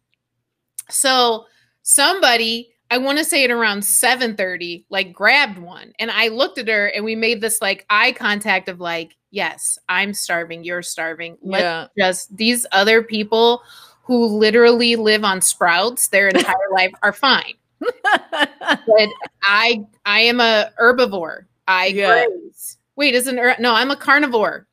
[0.90, 1.46] So
[1.84, 5.94] somebody, I want to say it around 7:30, like grabbed one.
[6.00, 9.78] And I looked at her and we made this like eye contact of like, yes,
[9.90, 11.38] I'm starving, you're starving.
[11.42, 11.88] Let's Yeah.
[11.98, 13.62] just these other people
[14.04, 17.54] who literally live on sprouts their entire life are fine.
[17.80, 19.10] But
[19.44, 21.46] I I am a herbivore.
[21.68, 22.26] I Yeah.
[22.26, 22.78] graze.
[22.96, 24.66] Wait, isn't no, I'm a carnivore.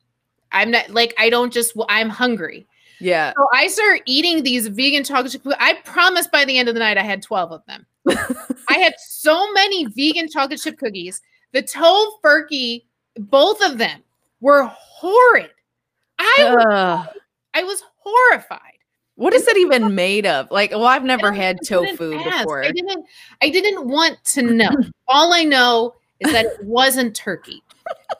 [0.51, 2.67] I'm not like I don't just I'm hungry.
[2.99, 3.33] Yeah.
[3.35, 5.57] So I start eating these vegan chocolate chip cookies.
[5.59, 7.85] I promise by the end of the night I had 12 of them.
[8.69, 11.21] I had so many vegan chocolate chip cookies.
[11.53, 12.83] The tofurkey,
[13.15, 14.01] both of them
[14.41, 15.51] were horrid.
[16.19, 17.07] I was,
[17.53, 18.59] I was horrified.
[19.15, 20.49] what is it even made of?
[20.51, 22.39] Like, well, I've never had tofu ask.
[22.39, 22.63] before.
[22.63, 23.05] I didn't
[23.41, 24.69] I didn't want to know.
[25.07, 27.61] All I know is that it wasn't turkey.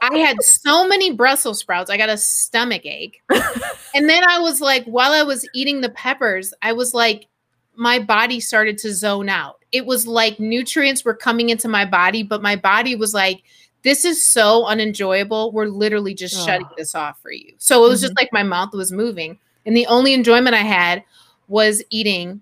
[0.02, 3.22] I had so many Brussels sprouts, I got a stomach ache.
[3.30, 7.28] and then I was like, while I was eating the peppers, I was like,
[7.76, 9.64] my body started to zone out.
[9.72, 13.44] It was like nutrients were coming into my body, but my body was like,
[13.84, 15.52] this is so unenjoyable.
[15.52, 17.54] We're literally just shutting this off for you.
[17.58, 19.38] So it was just like my mouth was moving.
[19.66, 21.04] And the only enjoyment I had
[21.48, 22.42] was eating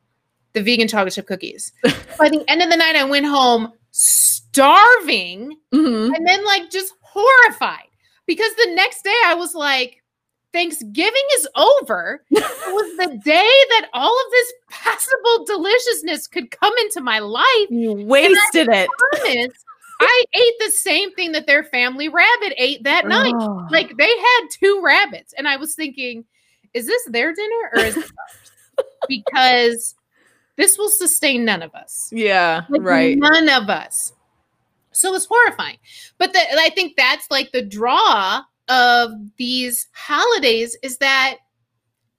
[0.53, 1.73] the vegan chocolate chip cookies.
[2.17, 6.15] By the end of the night, I went home starving Mhm.
[6.15, 7.87] and then like just horrified
[8.25, 10.01] because the next day I was like,
[10.53, 12.23] Thanksgiving is over.
[12.31, 17.69] it was the day that all of this possible deliciousness could come into my life.
[17.69, 18.89] You wasted it.
[19.11, 19.65] Promise,
[19.99, 23.33] I ate the same thing that their family rabbit ate that night.
[23.37, 23.67] Ugh.
[23.69, 26.23] Like they had two rabbits, and I was thinking,
[26.73, 28.85] is this their dinner or is it ours?
[29.09, 29.95] because
[30.57, 32.09] this will sustain none of us.
[32.13, 33.17] yeah, Like, right.
[33.17, 34.13] None of us.
[34.95, 35.77] So it's horrifying.
[36.17, 41.37] But the, I think that's like the draw of these holidays is that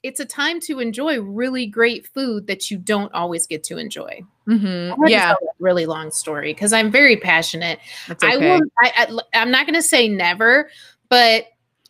[0.03, 4.23] it's a time to enjoy really great food that you don't always get to enjoy.
[4.47, 5.07] Mm-hmm.
[5.09, 7.81] Yeah, a really long story because I'm very passionate.
[8.07, 8.61] that's I will.
[8.79, 10.71] I, I, I'm not going to say never,
[11.09, 11.47] but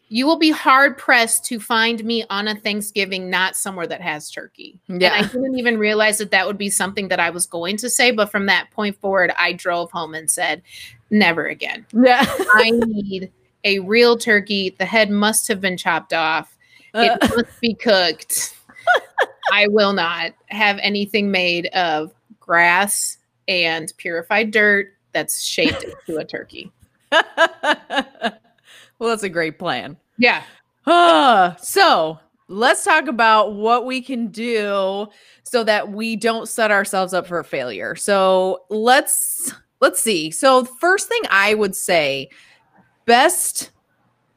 [0.08, 4.30] you will be hard pressed to find me on a Thanksgiving not somewhere that has
[4.30, 4.78] turkey.
[4.88, 7.90] And I didn't even realize that that would be something that I was going to
[7.90, 8.12] say.
[8.12, 10.62] But from that point forward, I drove home and said,
[11.10, 11.86] never again.
[11.92, 12.24] Yeah.
[12.54, 13.32] I need
[13.64, 14.76] a real turkey.
[14.78, 16.56] The head must have been chopped off.
[16.94, 18.54] It Uh, must be cooked.
[19.52, 26.24] I will not have anything made of grass and purified dirt that's shaped into a
[26.24, 26.70] turkey.
[28.98, 29.96] well, that's a great plan.
[30.18, 30.42] Yeah.
[30.86, 35.08] Ah, so let's talk about what we can do
[35.42, 37.96] so that we don't set ourselves up for failure.
[37.96, 40.30] So let's let's see.
[40.30, 42.28] So first thing I would say,
[43.04, 43.72] best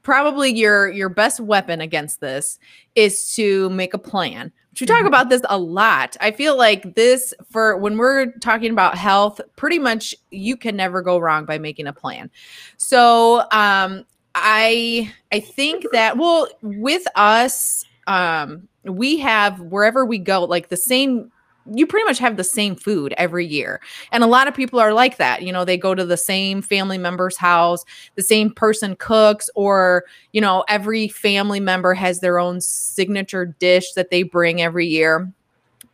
[0.01, 2.57] probably your your best weapon against this
[2.95, 4.51] is to make a plan.
[4.71, 5.07] Which we talk Mhm.
[5.07, 6.15] about this a lot.
[6.21, 11.01] I feel like this for when we're talking about health, pretty much you can never
[11.01, 12.29] go wrong by making a plan.
[12.77, 14.05] So um
[14.41, 20.77] I I think that well with us um we have wherever we go like the
[20.77, 21.31] same
[21.71, 23.79] you pretty much have the same food every year.
[24.11, 25.43] And a lot of people are like that.
[25.43, 30.05] You know, they go to the same family member's house, the same person cooks, or,
[30.31, 35.31] you know, every family member has their own signature dish that they bring every year.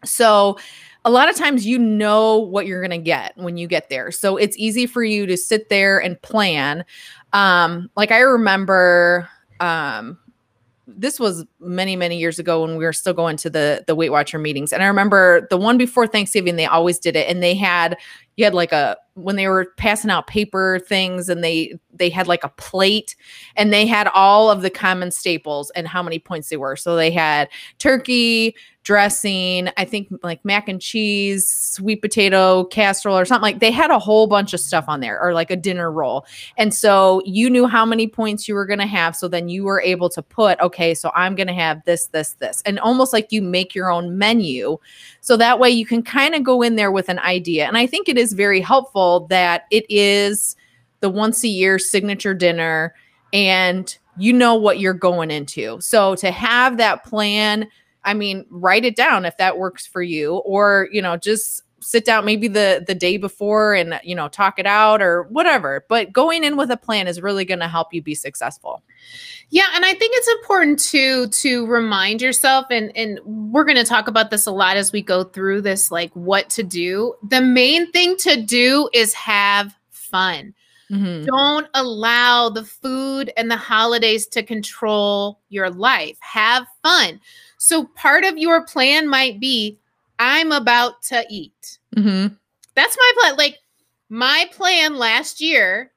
[0.05, 0.57] So,
[1.05, 4.11] a lot of times you know what you're going to get when you get there.
[4.11, 6.83] So, it's easy for you to sit there and plan.
[7.31, 9.29] Um, like I remember
[9.61, 10.17] um
[10.87, 14.11] this was many many years ago when we were still going to the the weight
[14.11, 17.55] watcher meetings and i remember the one before thanksgiving they always did it and they
[17.55, 17.97] had
[18.35, 22.27] you had like a when they were passing out paper things and they they had
[22.27, 23.15] like a plate
[23.55, 26.95] and they had all of the common staples and how many points they were so
[26.95, 33.41] they had turkey dressing, I think like mac and cheese, sweet potato casserole or something
[33.41, 36.25] like they had a whole bunch of stuff on there or like a dinner roll.
[36.55, 39.63] And so you knew how many points you were going to have so then you
[39.63, 43.11] were able to put okay, so I'm going to have this this this and almost
[43.11, 44.77] like you make your own menu.
[45.19, 47.65] So that way you can kind of go in there with an idea.
[47.65, 50.55] And I think it is very helpful that it is
[50.99, 52.93] the once a year signature dinner
[53.31, 55.79] and you know what you're going into.
[55.81, 57.67] So to have that plan
[58.05, 62.03] I mean, write it down if that works for you, or you know, just sit
[62.03, 66.11] down maybe the the day before and you know talk it out or whatever but
[66.11, 68.81] going in with a plan is really going to help you be successful
[69.51, 73.83] yeah and i think it's important to to remind yourself and and we're going to
[73.83, 77.41] talk about this a lot as we go through this like what to do the
[77.41, 80.53] main thing to do is have fun
[80.91, 81.25] Mm-hmm.
[81.25, 86.15] Don't allow the food and the holidays to control your life.
[86.21, 87.19] Have fun.
[87.57, 89.79] So part of your plan might be
[90.19, 91.79] I'm about to eat.
[91.95, 92.33] Mm-hmm.
[92.75, 93.35] That's my plan.
[93.37, 93.59] Like
[94.09, 95.91] my plan last year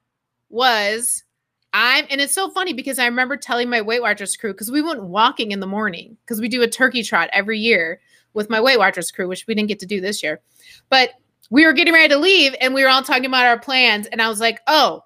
[0.49, 1.25] was
[1.73, 4.83] I'm, and it's so funny because I remember telling my Weight Watchers crew because we
[4.83, 8.01] went walking in the morning because we do a turkey trot every year
[8.33, 10.41] with my Weight Watchers crew, which we didn't get to do this year.
[10.89, 11.11] But
[11.51, 14.07] we were getting ready to leave and we were all talking about our plans.
[14.07, 15.05] And I was like, oh,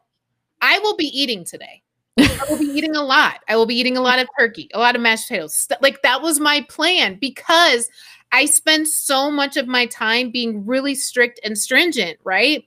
[0.60, 1.82] I will be eating today.
[2.18, 3.40] I will be eating a lot.
[3.48, 5.68] I will be eating a lot of turkey, a lot of mashed potatoes.
[5.80, 7.88] Like that was my plan because
[8.32, 12.64] I spend so much of my time being really strict and stringent, right?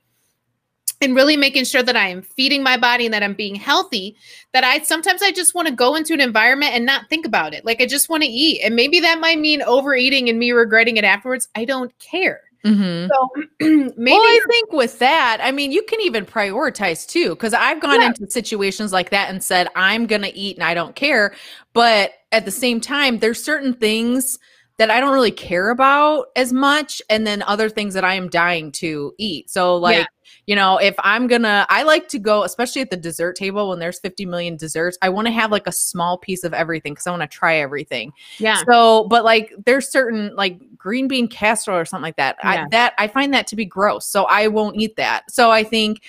[1.01, 4.15] And really making sure that I am feeding my body and that I'm being healthy.
[4.54, 7.54] That I sometimes I just want to go into an environment and not think about
[7.54, 7.65] it.
[7.65, 8.62] Like I just want to eat.
[8.63, 11.49] And maybe that might mean overeating and me regretting it afterwards.
[11.56, 12.41] I don't care.
[12.65, 13.08] Mm-hmm.
[13.12, 13.30] So
[13.97, 17.80] maybe well, I think with that, I mean, you can even prioritize too, because I've
[17.80, 18.08] gone yeah.
[18.08, 21.36] into situations like that and said, I'm going to eat and I don't care.
[21.73, 24.39] But at the same time, there's certain things
[24.77, 28.29] that I don't really care about as much, and then other things that I am
[28.29, 29.49] dying to eat.
[29.49, 30.05] So, like, yeah
[30.47, 33.79] you know, if I'm gonna, I like to go, especially at the dessert table when
[33.79, 37.07] there's 50 million desserts, I want to have like a small piece of everything because
[37.07, 38.13] I want to try everything.
[38.38, 38.61] Yeah.
[38.69, 42.38] So, but like there's certain like green bean casserole or something like that.
[42.43, 42.49] Yeah.
[42.49, 44.07] I, that I find that to be gross.
[44.07, 45.31] So I won't eat that.
[45.31, 46.01] So I think,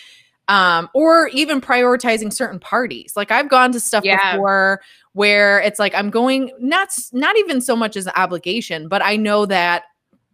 [0.49, 3.13] um, or even prioritizing certain parties.
[3.17, 4.33] Like I've gone to stuff yeah.
[4.33, 4.81] before
[5.13, 9.17] where it's like I'm going not not even so much as an obligation, but I
[9.17, 9.85] know that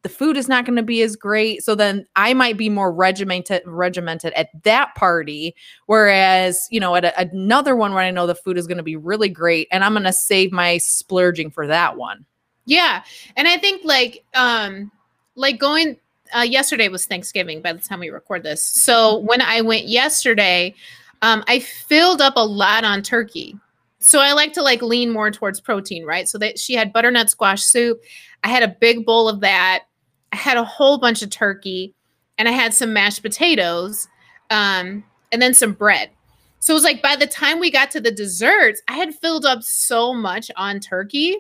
[0.03, 2.93] the food is not going to be as great so then i might be more
[2.93, 5.55] regimented regimented at that party
[5.87, 8.83] whereas you know at a, another one where i know the food is going to
[8.83, 12.25] be really great and i'm going to save my splurging for that one
[12.65, 13.03] yeah
[13.37, 14.91] and i think like um
[15.35, 15.97] like going
[16.37, 18.65] uh, yesterday was thanksgiving by the time we record this.
[18.65, 20.75] So when i went yesterday
[21.23, 23.59] um, i filled up a lot on turkey.
[23.99, 26.29] So i like to like lean more towards protein right?
[26.29, 28.01] So that she had butternut squash soup.
[28.45, 29.85] I had a big bowl of that.
[30.33, 31.95] I had a whole bunch of turkey
[32.39, 34.09] and I had some mashed potatoes
[34.51, 36.11] um, and then some bread.
[36.63, 39.45] So it was like by the time we got to the desserts, I had filled
[39.45, 41.37] up so much on turkey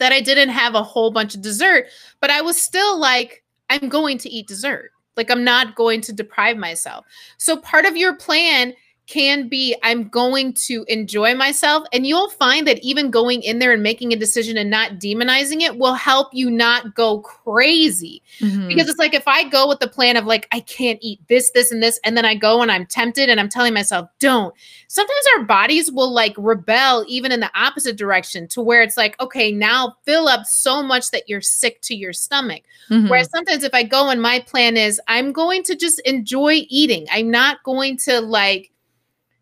[0.00, 1.86] that I didn't have a whole bunch of dessert,
[2.20, 4.90] but I was still like, I'm going to eat dessert.
[5.16, 7.04] Like I'm not going to deprive myself.
[7.38, 8.74] So part of your plan
[9.08, 11.86] can be I'm going to enjoy myself.
[11.92, 15.62] And you'll find that even going in there and making a decision and not demonizing
[15.62, 18.22] it will help you not go crazy.
[18.40, 18.68] Mm-hmm.
[18.68, 21.50] Because it's like if I go with the plan of like, I can't eat this,
[21.50, 24.54] this, and this, and then I go and I'm tempted and I'm telling myself, don't.
[24.88, 29.18] Sometimes our bodies will like rebel even in the opposite direction to where it's like,
[29.20, 32.62] okay, now fill up so much that you're sick to your stomach.
[32.90, 33.08] Mm-hmm.
[33.08, 37.06] Whereas sometimes if I go and my plan is, I'm going to just enjoy eating,
[37.10, 38.70] I'm not going to like,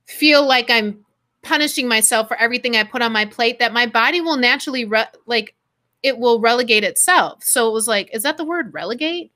[0.06, 1.04] feel like I'm
[1.42, 5.06] punishing myself for everything I put on my plate, that my body will naturally re-
[5.26, 5.54] like
[6.02, 7.42] it will relegate itself.
[7.42, 9.32] So it was like, is that the word relegate?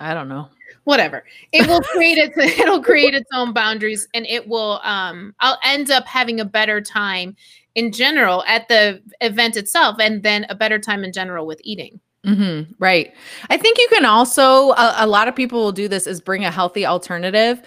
[0.00, 0.48] I don't know.
[0.84, 1.24] Whatever.
[1.52, 5.90] It will create its it'll create its own boundaries and it will um I'll end
[5.90, 7.36] up having a better time
[7.74, 12.00] in general at the event itself and then a better time in general with eating.
[12.24, 13.12] Mm-hmm, right.
[13.50, 16.44] I think you can also, a, a, lot of people will do this is bring
[16.44, 17.60] a healthy alternative.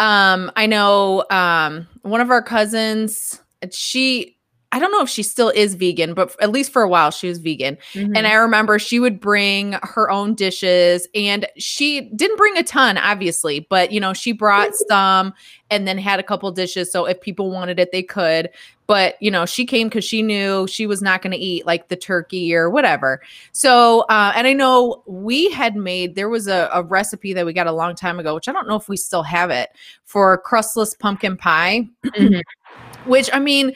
[0.00, 3.38] Um, I know um, one of our cousins,
[3.70, 4.34] she,
[4.72, 7.28] I don't know if she still is vegan, but at least for a while she
[7.28, 7.76] was vegan.
[7.92, 8.16] Mm-hmm.
[8.16, 12.96] And I remember she would bring her own dishes and she didn't bring a ton,
[12.96, 15.34] obviously, but you know, she brought some
[15.70, 16.90] and then had a couple dishes.
[16.90, 18.48] So if people wanted it, they could.
[18.90, 21.86] But you know, she came because she knew she was not going to eat like
[21.86, 23.22] the turkey or whatever.
[23.52, 27.52] So, uh, and I know we had made there was a, a recipe that we
[27.52, 29.70] got a long time ago, which I don't know if we still have it
[30.06, 31.88] for crustless pumpkin pie.
[32.04, 32.40] Mm-hmm.
[33.08, 33.74] which I mean,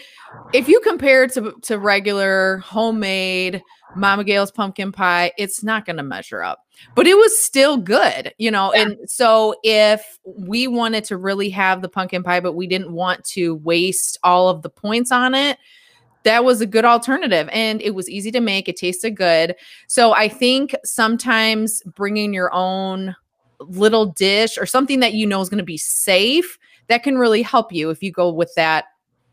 [0.52, 3.62] if you compare it to, to regular homemade
[3.96, 6.60] Mama Gail's pumpkin pie, it's not going to measure up.
[6.94, 8.74] But it was still good, you know.
[8.74, 8.82] Yeah.
[8.82, 13.24] And so if we wanted to really have the pumpkin pie, but we didn't want
[13.26, 15.58] to waste all of the points on it,
[16.24, 19.54] that was a good alternative and it was easy to make it tasted good
[19.86, 23.14] so i think sometimes bringing your own
[23.60, 27.42] little dish or something that you know is going to be safe that can really
[27.42, 28.86] help you if you go with that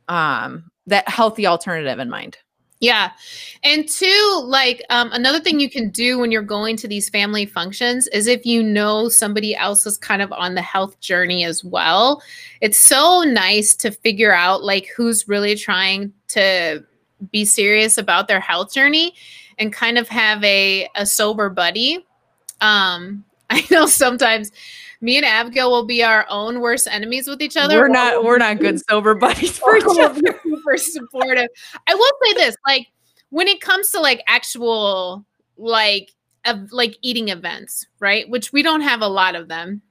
[0.09, 2.37] um that healthy alternative in mind.
[2.81, 3.11] Yeah.
[3.63, 7.45] And two, like um, another thing you can do when you're going to these family
[7.45, 11.63] functions is if you know somebody else is kind of on the health journey as
[11.63, 12.23] well,
[12.59, 16.83] it's so nice to figure out like who's really trying to
[17.31, 19.13] be serious about their health journey
[19.59, 22.03] and kind of have a, a sober buddy.
[22.61, 24.51] Um, I know sometimes
[25.01, 27.79] me and Abigail will be our own worst enemies with each other.
[27.79, 30.21] We're not we're not good sober buddies for each other.
[30.43, 31.47] Super supportive.
[31.87, 32.87] I will say this, like
[33.29, 35.25] when it comes to like actual
[35.57, 36.11] like
[36.45, 38.29] of like eating events, right?
[38.29, 39.81] Which we don't have a lot of them.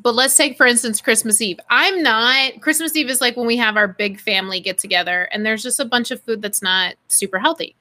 [0.00, 1.58] But let's take for instance Christmas Eve.
[1.68, 5.44] I'm not Christmas Eve is like when we have our big family get together and
[5.44, 7.74] there's just a bunch of food that's not super healthy.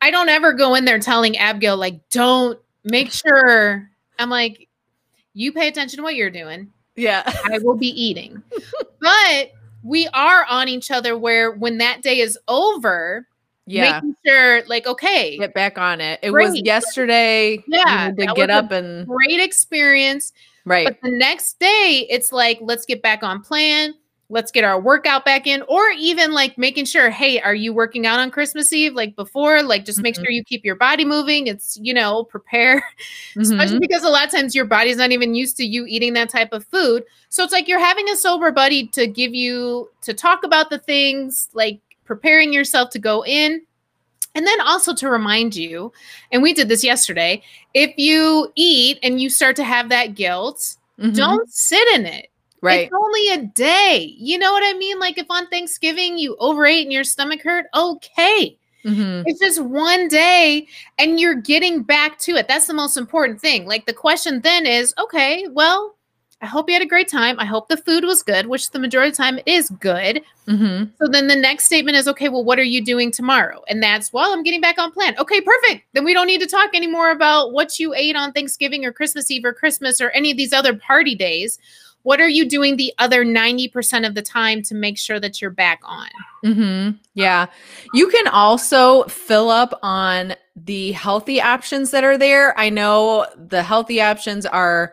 [0.00, 3.88] I don't ever go in there telling Abigail like don't make sure
[4.18, 4.68] I'm like
[5.34, 6.70] you pay attention to what you're doing.
[6.96, 7.22] Yeah.
[7.44, 8.42] I will be eating.
[9.00, 13.26] but we are on each other where when that day is over,
[13.66, 13.94] yeah.
[13.94, 16.20] making sure like okay, get back on it.
[16.22, 16.48] It great.
[16.48, 17.62] was yesterday.
[17.66, 18.10] Yeah.
[18.16, 20.32] to get up and great experience.
[20.64, 20.86] Right.
[20.86, 23.94] But the next day it's like let's get back on plan
[24.34, 28.04] let's get our workout back in or even like making sure hey are you working
[28.04, 30.24] out on christmas eve like before like just make mm-hmm.
[30.24, 32.80] sure you keep your body moving it's you know prepare
[33.30, 33.40] mm-hmm.
[33.40, 36.28] especially because a lot of times your body's not even used to you eating that
[36.28, 40.12] type of food so it's like you're having a sober buddy to give you to
[40.12, 43.62] talk about the things like preparing yourself to go in
[44.34, 45.92] and then also to remind you
[46.32, 47.40] and we did this yesterday
[47.72, 51.12] if you eat and you start to have that guilt mm-hmm.
[51.12, 52.30] don't sit in it
[52.64, 52.86] Right.
[52.86, 54.14] It's only a day.
[54.16, 54.98] You know what I mean?
[54.98, 58.56] Like if on Thanksgiving you overate and your stomach hurt, okay.
[58.86, 59.22] Mm-hmm.
[59.26, 60.66] It's just one day
[60.98, 62.48] and you're getting back to it.
[62.48, 63.66] That's the most important thing.
[63.66, 65.94] Like the question then is okay, well,
[66.40, 67.38] I hope you had a great time.
[67.38, 70.22] I hope the food was good, which the majority of the time it is good.
[70.46, 70.90] Mm-hmm.
[70.98, 73.62] So then the next statement is okay, well, what are you doing tomorrow?
[73.68, 75.16] And that's, well, I'm getting back on plan.
[75.18, 75.86] Okay, perfect.
[75.94, 79.30] Then we don't need to talk anymore about what you ate on Thanksgiving or Christmas
[79.30, 81.58] Eve or Christmas or any of these other party days
[82.04, 85.50] what are you doing the other 90% of the time to make sure that you're
[85.50, 86.08] back on?
[86.44, 86.96] Mm-hmm.
[87.14, 87.46] yeah.
[87.92, 92.56] You can also fill up on the healthy options that are there.
[92.58, 94.92] I know the healthy options are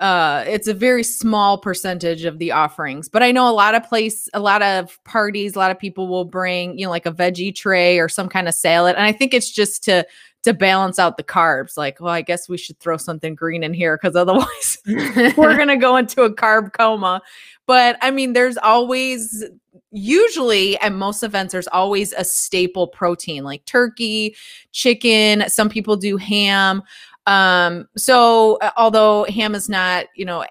[0.00, 3.84] uh it's a very small percentage of the offerings but i know a lot of
[3.84, 7.12] place a lot of parties a lot of people will bring you know like a
[7.12, 8.96] veggie tray or some kind of salad.
[8.96, 10.04] And i think it's just to
[10.44, 11.76] to balance out the carbs.
[11.76, 15.68] Like, well, I guess we should throw something green in here because otherwise we're going
[15.68, 17.20] to go into a carb coma.
[17.66, 19.44] But I mean, there's always,
[19.90, 24.36] usually at most events, there's always a staple protein like turkey,
[24.72, 25.44] chicken.
[25.48, 26.82] Some people do ham.
[27.26, 30.44] Um, so although ham is not, you know,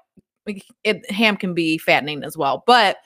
[0.84, 2.63] it, ham can be fattening as well.
[2.65, 2.97] But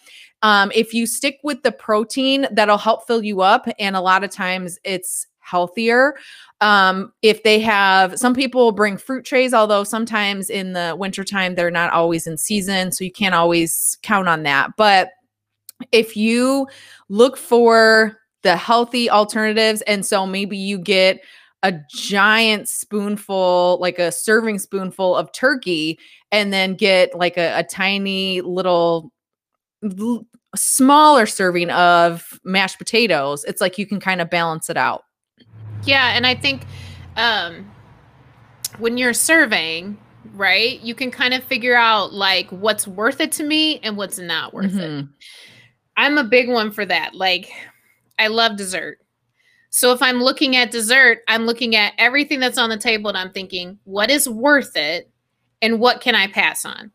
[0.42, 3.68] um, if you stick with the protein, that'll help fill you up.
[3.80, 6.16] And a lot of times it's healthier.
[6.62, 11.72] Um, if they have some people bring fruit trays, although sometimes in the wintertime they're
[11.72, 14.72] not always in season, so you can't always count on that.
[14.78, 15.10] But
[15.92, 16.68] if you
[17.10, 21.22] look for the healthy alternatives, and so maybe you get
[21.64, 26.00] a giant spoonful, like a serving spoonful of turkey,
[26.32, 29.12] and then get like a, a tiny little
[29.84, 30.26] l-
[30.56, 35.04] smaller serving of mashed potatoes, it's like you can kind of balance it out.
[35.84, 36.64] Yeah, and I think
[37.16, 37.72] um
[38.78, 39.98] when you're surveying,
[40.34, 44.20] right, you can kind of figure out like what's worth it to me and what's
[44.20, 45.00] not worth mm-hmm.
[45.00, 45.06] it.
[45.96, 47.16] I'm a big one for that.
[47.16, 47.52] Like,
[48.20, 49.00] I love dessert.
[49.70, 53.18] So if I'm looking at dessert, I'm looking at everything that's on the table and
[53.18, 55.10] I'm thinking, what is worth it
[55.62, 56.92] and what can I pass on?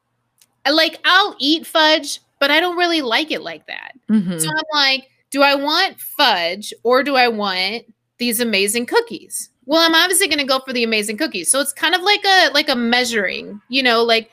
[0.65, 3.93] I like I'll eat fudge, but I don't really like it like that.
[4.09, 4.39] Mm-hmm.
[4.39, 7.85] So I'm like, do I want fudge or do I want
[8.23, 9.51] these amazing cookies?
[9.67, 11.51] Well, I'm obviously going to go for the amazing cookies.
[11.51, 14.31] So it's kind of like a like a measuring, you know, like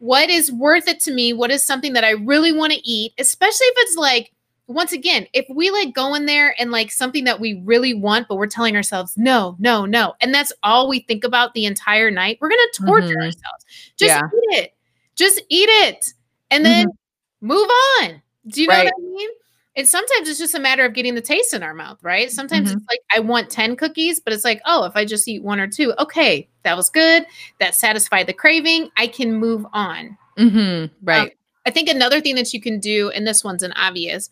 [0.00, 1.32] what is worth it to me?
[1.32, 4.32] What is something that I really want to eat, especially if it's like
[4.66, 8.28] once again, if we like go in there and like something that we really want,
[8.28, 10.14] but we're telling ourselves, no, no, no.
[10.20, 13.16] And that's all we think about the entire night, we're going to torture mm-hmm.
[13.16, 13.64] ourselves.
[13.96, 14.22] Just yeah.
[14.26, 14.74] eat it.
[15.14, 16.12] Just eat it.
[16.50, 17.46] And then mm-hmm.
[17.46, 17.68] move
[18.02, 18.20] on.
[18.48, 18.84] Do you know right.
[18.84, 19.30] what I mean?
[19.76, 22.30] And sometimes it's just a matter of getting the taste in our mouth, right?
[22.30, 22.78] Sometimes mm-hmm.
[22.78, 25.60] it's like, I want 10 cookies, but it's like, oh, if I just eat one
[25.60, 27.26] or two, okay, that was good.
[27.60, 28.90] That satisfied the craving.
[28.96, 30.16] I can move on.
[30.38, 30.94] Mm-hmm.
[31.06, 31.30] Right.
[31.32, 34.30] Um, I think another thing that you can do, and this one's an obvious,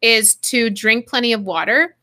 [0.00, 1.96] is to drink plenty of water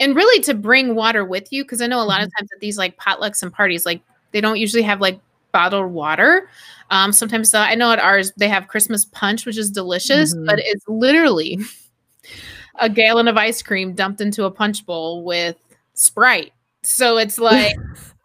[0.00, 2.40] and really to bring water with you because i know a lot of mm-hmm.
[2.40, 4.02] times at these like potlucks and parties like
[4.32, 5.18] they don't usually have like
[5.52, 6.48] bottled water
[6.90, 10.44] um sometimes uh, i know at ours they have christmas punch which is delicious mm-hmm.
[10.44, 11.58] but it's literally
[12.80, 15.56] a gallon of ice cream dumped into a punch bowl with
[15.94, 16.52] sprite
[16.82, 17.76] so it's like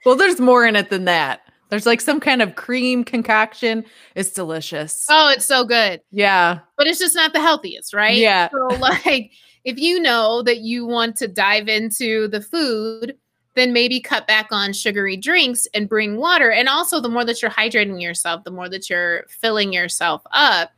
[0.06, 1.42] well there's more in it than that
[1.74, 3.84] there's like some kind of cream concoction.
[4.14, 5.08] It's delicious.
[5.10, 6.02] Oh, it's so good.
[6.12, 6.60] Yeah.
[6.78, 8.16] But it's just not the healthiest, right?
[8.16, 8.50] Yeah.
[8.52, 9.32] So, like,
[9.64, 13.16] if you know that you want to dive into the food,
[13.56, 16.52] then maybe cut back on sugary drinks and bring water.
[16.52, 20.70] And also, the more that you're hydrating yourself, the more that you're filling yourself up,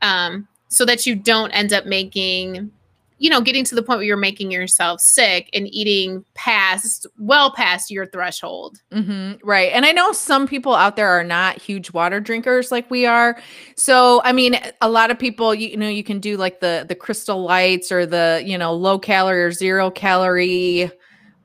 [0.00, 2.70] um, so that you don't end up making
[3.18, 7.52] you know, getting to the point where you're making yourself sick and eating past, well
[7.52, 8.80] past your threshold.
[8.92, 9.72] Mm-hmm, right.
[9.72, 13.40] And I know some people out there are not huge water drinkers like we are.
[13.74, 16.84] So, I mean, a lot of people, you, you know, you can do like the
[16.88, 20.90] the crystal lights or the, you know, low calorie or zero calorie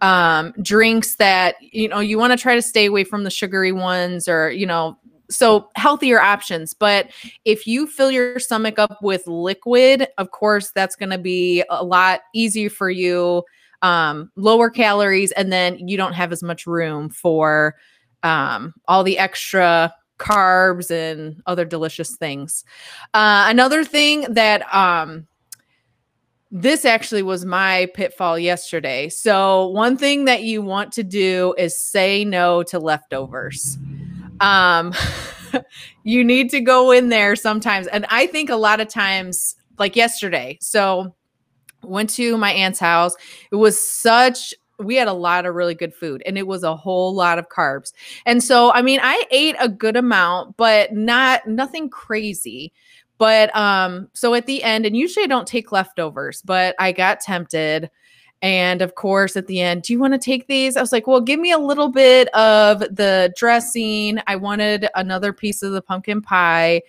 [0.02, 3.72] um drinks that you know you want to try to stay away from the sugary
[3.72, 4.98] ones or you know
[5.36, 7.10] so healthier options but
[7.46, 11.84] if you fill your stomach up with liquid of course that's going to be a
[11.84, 13.44] lot easier for you
[13.82, 17.76] um, lower calories and then you don't have as much room for
[18.24, 22.64] um, all the extra carbs and other delicious things
[23.14, 25.28] uh, another thing that um,
[26.56, 29.10] this actually was my pitfall yesterday.
[29.10, 33.80] So, one thing that you want to do is say no to leftovers
[34.44, 34.94] um
[36.04, 37.88] you need to go in there sometimes.
[37.88, 41.16] And i think a lot of times like yesterday so
[41.82, 43.16] went to my aunt's house.
[43.52, 46.76] It was such we had a lot of really good food and it was a
[46.76, 47.94] whole lot of carbs.
[48.26, 52.74] And so i mean i ate a good amount but not nothing crazy.
[53.20, 57.22] But um so at the end and usually i don't take leftovers but i got
[57.22, 57.90] tempted
[58.44, 60.76] and of course, at the end, do you want to take these?
[60.76, 64.20] I was like, well, give me a little bit of the dressing.
[64.28, 66.82] I wanted another piece of the pumpkin pie.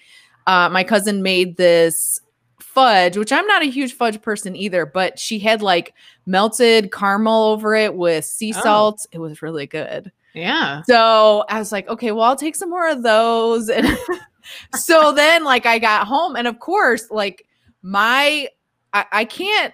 [0.48, 2.20] Uh, my cousin made this
[2.58, 5.94] fudge, which I'm not a huge fudge person either, but she had like
[6.26, 8.60] melted caramel over it with sea oh.
[8.60, 9.06] salt.
[9.12, 10.10] It was really good.
[10.34, 10.82] Yeah.
[10.82, 13.68] So I was like, okay, well, I'll take some more of those.
[13.70, 13.86] And
[14.74, 17.46] so then, like, I got home, and of course, like,
[17.82, 18.48] my,
[18.92, 19.72] I, I can't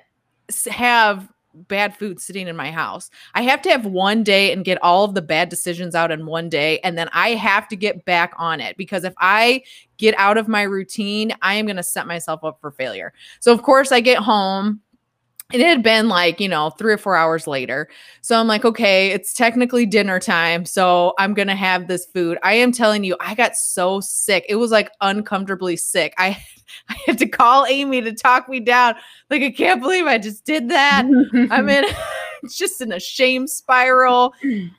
[0.71, 3.11] have bad food sitting in my house.
[3.35, 6.27] I have to have one day and get all of the bad decisions out in
[6.27, 6.79] one day.
[6.81, 9.63] And then I have to get back on it because if I
[9.97, 13.13] get out of my routine, I am going to set myself up for failure.
[13.41, 14.81] So, of course, I get home.
[15.53, 17.89] It had been like, you know, three or four hours later.
[18.21, 20.65] So I'm like, okay, it's technically dinner time.
[20.65, 22.39] So I'm going to have this food.
[22.43, 24.47] I am telling you, I got so sick.
[24.49, 26.15] It was like uncomfortably sick.
[26.19, 26.43] I
[26.89, 28.95] I had to call Amy to talk me down.
[29.29, 31.05] Like, I can't believe I just did that.
[31.51, 31.85] I'm in
[32.49, 34.35] just in a shame spiral.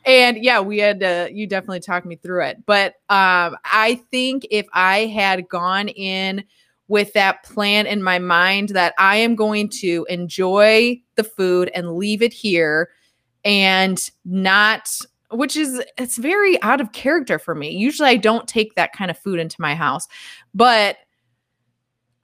[0.05, 2.65] And yeah, we had to, you definitely talked me through it.
[2.65, 6.43] But um, I think if I had gone in
[6.91, 11.95] with that plan in my mind that I am going to enjoy the food and
[11.95, 12.89] leave it here
[13.45, 14.89] and not
[15.31, 17.69] which is it's very out of character for me.
[17.71, 20.05] Usually I don't take that kind of food into my house.
[20.53, 20.97] But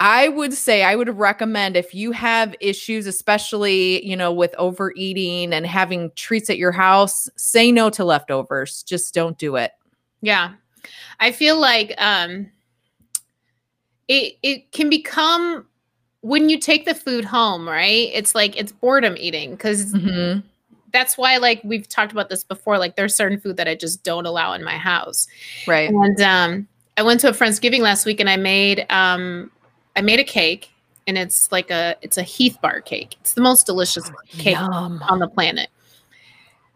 [0.01, 5.53] I would say I would recommend if you have issues, especially, you know, with overeating
[5.53, 8.83] and having treats at your house, say no to leftovers.
[8.83, 9.71] Just don't do it.
[10.21, 10.55] Yeah.
[11.21, 12.51] I feel like um
[14.07, 15.65] it it can become
[16.21, 18.09] when you take the food home, right?
[18.13, 20.39] It's like it's boredom eating because mm-hmm.
[20.91, 24.03] that's why like we've talked about this before like there's certain food that i just
[24.03, 25.27] don't allow in my house
[25.67, 25.89] Right.
[25.89, 29.51] and um i went to a friendsgiving last week and i made um
[29.95, 30.71] i made a cake
[31.05, 35.03] and it's like a it's a heath bar cake it's the most delicious cake Yum.
[35.09, 35.69] on the planet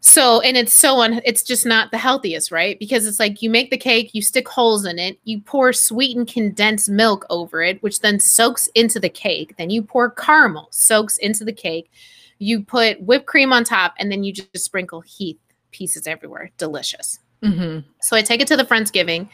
[0.03, 2.77] so and it's so un- it's just not the healthiest right?
[2.79, 6.27] Because it's like you make the cake you stick holes in it you pour sweetened
[6.27, 9.55] condensed milk over it which then soaks into the cake.
[9.57, 11.91] Then you pour caramel soaks into the cake.
[12.39, 15.37] You put whipped cream on top and then you just sprinkle heath
[15.71, 16.49] pieces everywhere.
[16.57, 17.19] Delicious.
[17.43, 17.83] Mhm.
[18.01, 19.27] so I take it to the Friendsgiving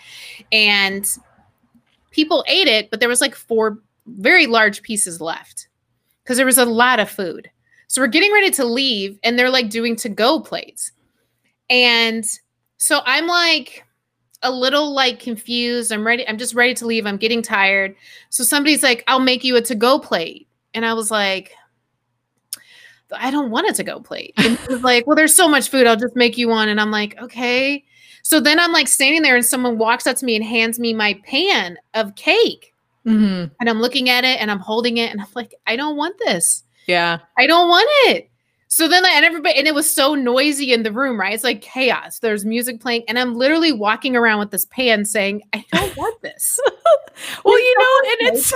[0.53, 1.05] and
[2.11, 5.67] people ate it, but there was like four very large pieces left
[6.23, 7.49] because there was a lot of food.
[7.87, 10.91] So we're getting ready to leave and they're like doing to go plates.
[11.69, 12.25] And
[12.77, 13.85] so I'm like
[14.43, 15.91] a little like confused.
[15.91, 16.27] I'm ready.
[16.27, 17.05] I'm just ready to leave.
[17.05, 17.95] I'm getting tired.
[18.29, 20.47] So somebody's like, I'll make you a to go plate.
[20.73, 21.53] And I was like,
[23.15, 24.33] I don't want a to go plate.
[24.37, 25.87] And he was like, Well, there's so much food.
[25.87, 26.69] I'll just make you one.
[26.69, 27.83] And I'm like, Okay.
[28.23, 30.93] So then I'm like standing there and someone walks up to me and hands me
[30.93, 32.73] my pan of cake.
[33.05, 33.49] Mhm.
[33.61, 36.17] And I'm looking at it and I'm holding it and I'm like, I don't want
[36.19, 36.63] this.
[36.87, 37.19] Yeah.
[37.37, 38.29] I don't want it.
[38.69, 41.33] So then, I, and everybody, and it was so noisy in the room, right?
[41.33, 42.19] It's like chaos.
[42.19, 46.21] There's music playing, and I'm literally walking around with this pan saying, I don't want
[46.21, 46.59] this.
[47.43, 48.53] Well, you know, and it's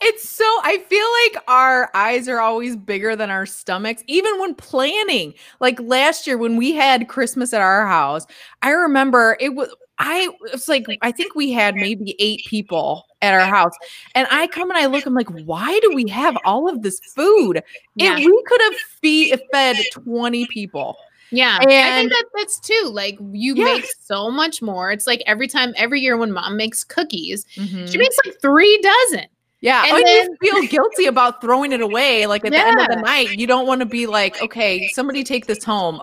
[0.00, 4.54] it's so I feel like our eyes are always bigger than our stomachs, even when
[4.54, 5.34] planning.
[5.60, 8.26] Like last year when we had Christmas at our house,
[8.62, 9.68] I remember it was
[10.00, 13.74] I was like I think we had maybe eight people at our house.
[14.14, 16.98] And I come and I look, I'm like, why do we have all of this
[17.14, 17.62] food?
[17.94, 18.16] Yeah.
[18.18, 20.96] If we could have fe- fed 20 people.
[21.30, 21.58] Yeah.
[21.60, 22.90] I think that that's too.
[22.92, 23.64] Like you Yeah.
[23.64, 24.90] make so much more.
[24.90, 27.98] It's like every time, every year when mom makes cookies, she Mhm.
[27.98, 29.26] makes like three dozen.
[29.62, 32.26] Yeah, And and then- you feel guilty about throwing it away.
[32.26, 35.22] Like at the end of the night, you don't want to be like, okay, somebody
[35.22, 36.00] take this home.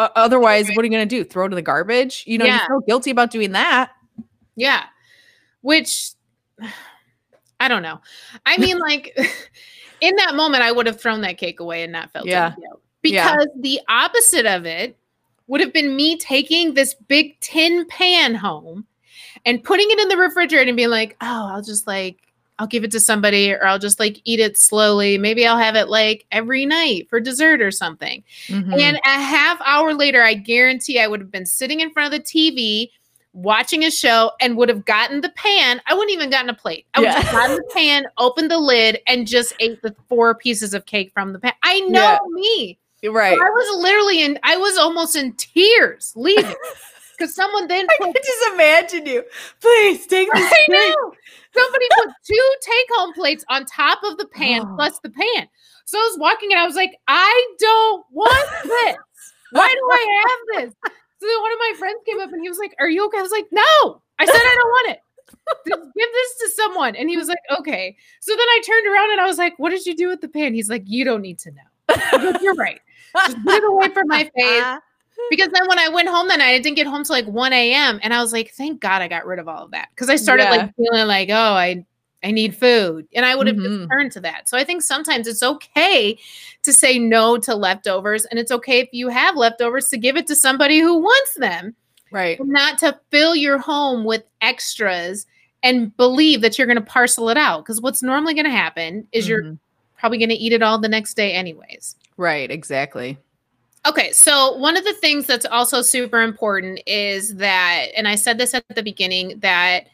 [0.00, 1.24] Uh, otherwise, what are you going to do?
[1.24, 2.24] Throw it in the garbage?
[2.26, 2.62] You know, Yeah.
[2.62, 3.90] you feel guilty about doing that.
[4.56, 4.84] Yeah.
[5.60, 6.12] Which
[7.60, 8.00] I don't know.
[8.46, 9.14] I mean, like
[10.00, 12.54] in that moment, I would have thrown that cake away and not felt Yeah.
[12.58, 12.80] guilt.
[13.02, 13.34] Yeah.
[13.36, 14.96] Because the opposite of it
[15.46, 18.86] would have been me taking this big tin pan home
[19.44, 22.16] and putting it in the refrigerator and being like, oh, I'll just like,
[22.60, 25.16] I'll give it to somebody or I'll just like eat it slowly.
[25.16, 28.22] Maybe I'll have it like every night for dessert or something.
[28.48, 28.78] Mhm.
[28.78, 32.20] And a half hour later, I guarantee I would have been sitting in front of
[32.20, 32.90] the TV
[33.32, 35.80] watching a show and would have gotten the pan.
[35.86, 36.84] I wouldn't even gotten a plate.
[36.92, 37.20] I would Yeah.
[37.20, 41.12] have gotten the pan, opened the lid, and just ate the four pieces of cake
[41.14, 41.54] from the pan.
[41.62, 42.18] I know Yeah.
[42.28, 42.78] me.
[43.08, 43.32] right.
[43.38, 46.54] I was literally in, I was almost in tears leaving
[47.20, 49.22] because someone then I put can just imagine you.
[49.60, 50.52] Please take this.
[50.52, 51.12] I know.
[51.54, 54.74] Somebody put two take home plates on top of the pan Oh.
[54.76, 55.48] plus the pan.
[55.84, 58.96] So I was walking and I was like, I don't want this.
[59.52, 60.24] Why do I
[60.56, 60.74] have this?
[60.84, 63.18] So then one of my friends came up and he was like, Are you okay?
[63.18, 64.00] I was like, No.
[64.18, 65.00] I said I don't want it.
[65.68, 66.96] Just Give this to someone.
[66.96, 67.96] And he was like, Okay.
[68.20, 70.28] So then I turned around and I was like, What did you do with the
[70.28, 70.54] pan?
[70.54, 71.96] He's like, You don't need to know.
[72.12, 72.80] Like, You're right.
[73.16, 74.80] Just get it away from my face.
[75.28, 77.52] Because then when I went home that night, I didn't get home till like 1
[77.52, 78.00] a.m.
[78.02, 79.88] And I was like, thank God I got rid of all of that.
[79.90, 80.50] Because I started Yeah.
[80.50, 81.84] like feeling like, oh, I
[82.22, 83.08] I need food.
[83.14, 83.78] And I would have Mhm.
[83.78, 84.46] just turned to that.
[84.46, 86.18] So I think sometimes it's okay
[86.64, 88.26] to say no to leftovers.
[88.26, 91.74] And it's okay if you have leftovers to give it to somebody who wants them,
[92.10, 92.38] Right.
[92.44, 95.26] not to fill your home with extras
[95.62, 97.64] and believe that you're going to parcel it out.
[97.64, 99.58] Because what's normally going to happen is you're Mhm.
[99.98, 101.96] probably going to eat it all the next day, anyways.
[102.18, 102.50] Right.
[102.50, 103.16] Exactly.
[103.86, 108.36] Okay, so one of the things that's also super important is that, and I said
[108.36, 109.86] this at the beginning, that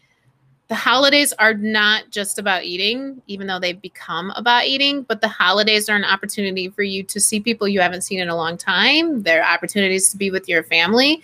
[0.68, 5.28] the holidays are not just about eating, even though they've become about eating, but the
[5.28, 8.56] holidays are an opportunity for you to see people you haven't seen in a long
[8.56, 9.22] time.
[9.22, 11.22] They're opportunities to be with your family.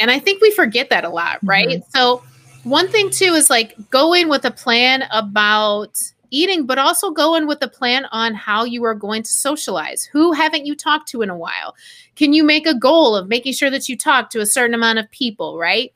[0.00, 1.68] And I think we forget that a lot, right?
[1.68, 1.90] Mm-hmm.
[1.90, 2.24] So,
[2.64, 7.34] one thing too is like go in with a plan about eating, but also go
[7.34, 10.04] in with a plan on how you are going to socialize.
[10.04, 11.74] Who haven't you talked to in a while?
[12.16, 14.98] Can you make a goal of making sure that you talk to a certain amount
[14.98, 15.92] of people, right?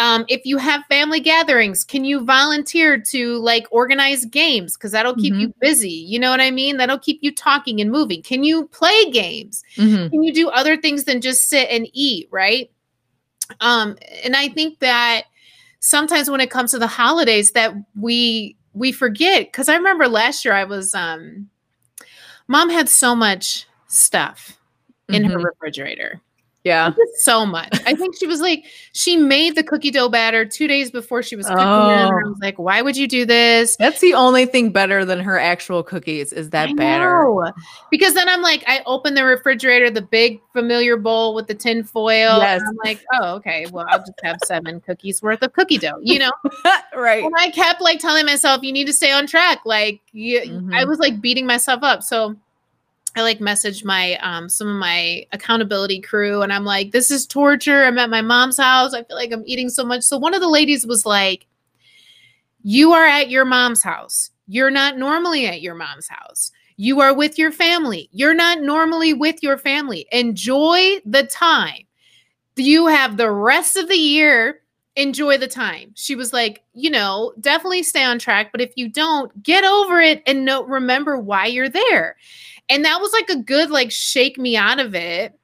[0.00, 4.76] Um, if you have family gatherings, can you volunteer to like organize games?
[4.76, 5.90] Because that'll keep you busy.
[5.90, 6.76] You know what I mean?
[6.76, 8.22] That'll keep you talking and moving.
[8.22, 9.64] Can you play games?
[9.76, 10.08] Mhm.
[10.10, 12.70] can you do other things than just sit and eat right
[13.60, 15.22] um and i think that
[15.80, 20.44] sometimes when it comes to the holidays that we we forget because i remember last
[20.44, 21.48] year i was um
[22.46, 24.58] mom had so much stuff
[25.08, 25.44] in her Mhm.
[25.44, 26.20] refrigerator
[26.68, 26.92] Yeah.
[27.16, 27.80] So much.
[27.86, 31.34] I think she was like, she made the cookie dough batter two days before she
[31.34, 31.88] was cooking oh.
[31.88, 33.74] And I was like, why would you do this?
[33.76, 37.22] That's the only thing better than her actual cookies is that I batter.
[37.22, 37.52] Know.
[37.90, 41.84] Because then I'm like, I open the refrigerator, the big familiar bowl with the tin
[41.84, 42.38] foil.
[42.38, 42.60] Yes.
[42.68, 43.64] I'm like, oh, okay.
[43.72, 46.32] Well, I'll just have seven cookies worth of cookie dough, you know?
[46.94, 47.24] right.
[47.24, 49.60] And I kept like telling myself, you need to stay on track.
[49.64, 50.74] Like, you, mm-hmm.
[50.74, 52.02] I was like beating myself up.
[52.02, 52.36] So
[53.18, 57.26] I like messaged my um some of my accountability crew and I'm like, this is
[57.26, 57.84] torture.
[57.84, 58.94] I'm at my mom's house.
[58.94, 60.02] I feel like I'm eating so much.
[60.02, 61.46] So one of the ladies was like,
[62.62, 64.30] You are at your mom's house.
[64.46, 66.52] You're not normally at your mom's house.
[66.76, 68.08] You are with your family.
[68.12, 70.06] You're not normally with your family.
[70.12, 71.82] Enjoy the time.
[72.54, 74.60] You have the rest of the year.
[74.94, 75.90] Enjoy the time.
[75.94, 80.00] She was like, you know, definitely stay on track, but if you don't, get over
[80.00, 82.16] it and know remember why you're there.
[82.68, 85.38] And that was like a good, like, shake me out of it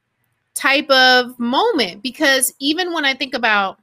[0.54, 3.80] type of moment because even when I think about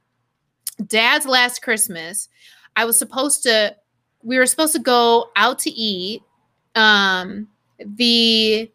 [0.86, 2.28] dad's last Christmas,
[2.76, 3.76] I was supposed to,
[4.22, 6.22] we were supposed to go out to eat.
[6.74, 7.48] Um,
[7.84, 8.70] the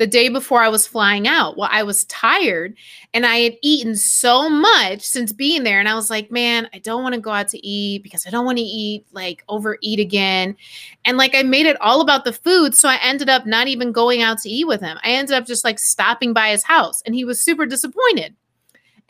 [0.00, 1.58] the day before I was flying out.
[1.58, 2.74] Well, I was tired
[3.12, 5.78] and I had eaten so much since being there.
[5.78, 8.30] And I was like, man, I don't want to go out to eat because I
[8.30, 10.56] don't want to eat like overeat again.
[11.04, 12.74] And like I made it all about the food.
[12.74, 14.96] So I ended up not even going out to eat with him.
[15.04, 18.34] I ended up just like stopping by his house and he was super disappointed.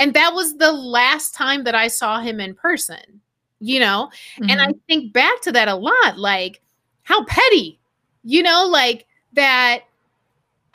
[0.01, 3.21] And that was the last time that I saw him in person,
[3.61, 4.11] you know?
[4.41, 4.51] Mm-hmm.
[4.51, 4.79] And I mm-hmm.
[4.89, 6.61] think back to that a lot like,
[7.05, 7.79] how petty,
[8.25, 9.85] you know, like that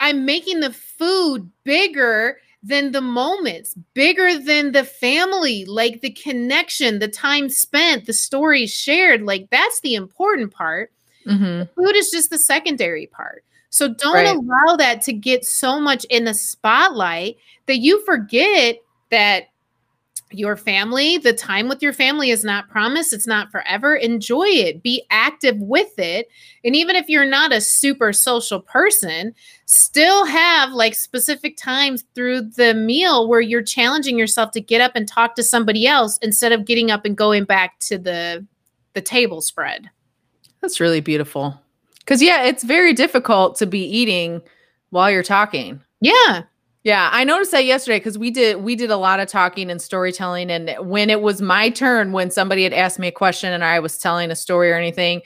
[0.00, 6.98] I'm making the food bigger than the moments, bigger than the family, like the connection,
[6.98, 9.22] the time spent, the stories shared.
[9.22, 10.92] Like that's the important part.
[11.26, 11.64] Mm-hmm.
[11.74, 13.44] Food is just the secondary part.
[13.70, 14.36] So don't right.
[14.36, 17.36] allow that to get so much in the spotlight
[17.66, 18.78] that you forget
[19.10, 19.44] that
[20.32, 23.12] your family, the time with your family is not promised.
[23.12, 23.94] It's not forever.
[23.94, 24.82] Enjoy it.
[24.82, 26.28] Be active with it.
[26.64, 29.34] And even if you're not a super social person,
[29.66, 34.92] still have like specific times through the meal where you're challenging yourself to get up
[34.96, 38.44] and talk to somebody else instead of getting up and going back to the
[38.94, 39.90] the table spread.
[40.60, 41.60] That's really beautiful.
[42.06, 44.40] Cuz yeah, it's very difficult to be eating
[44.90, 45.80] while you're talking.
[46.00, 46.42] Yeah.
[46.86, 49.82] Yeah, I noticed that yesterday because we did we did a lot of talking and
[49.82, 53.64] storytelling, and when it was my turn, when somebody had asked me a question and
[53.64, 55.22] I was telling a story or anything,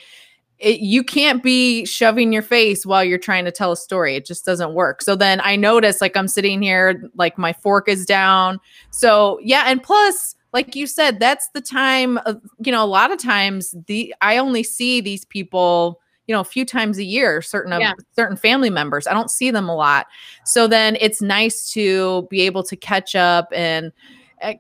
[0.57, 4.17] it, you can't be shoving your face while you're trying to tell a story.
[4.17, 5.03] It just doesn't work.
[5.03, 8.59] So then I noticed, like I'm sitting here, like my fork is down.
[8.89, 12.17] So yeah, and plus, like you said, that's the time.
[12.25, 16.01] Of, you know, a lot of times the I only see these people
[16.31, 17.93] you know a few times a year certain yeah.
[18.15, 19.09] certain family members.
[19.09, 20.07] I don't see them a lot.
[20.45, 23.91] So then it's nice to be able to catch up and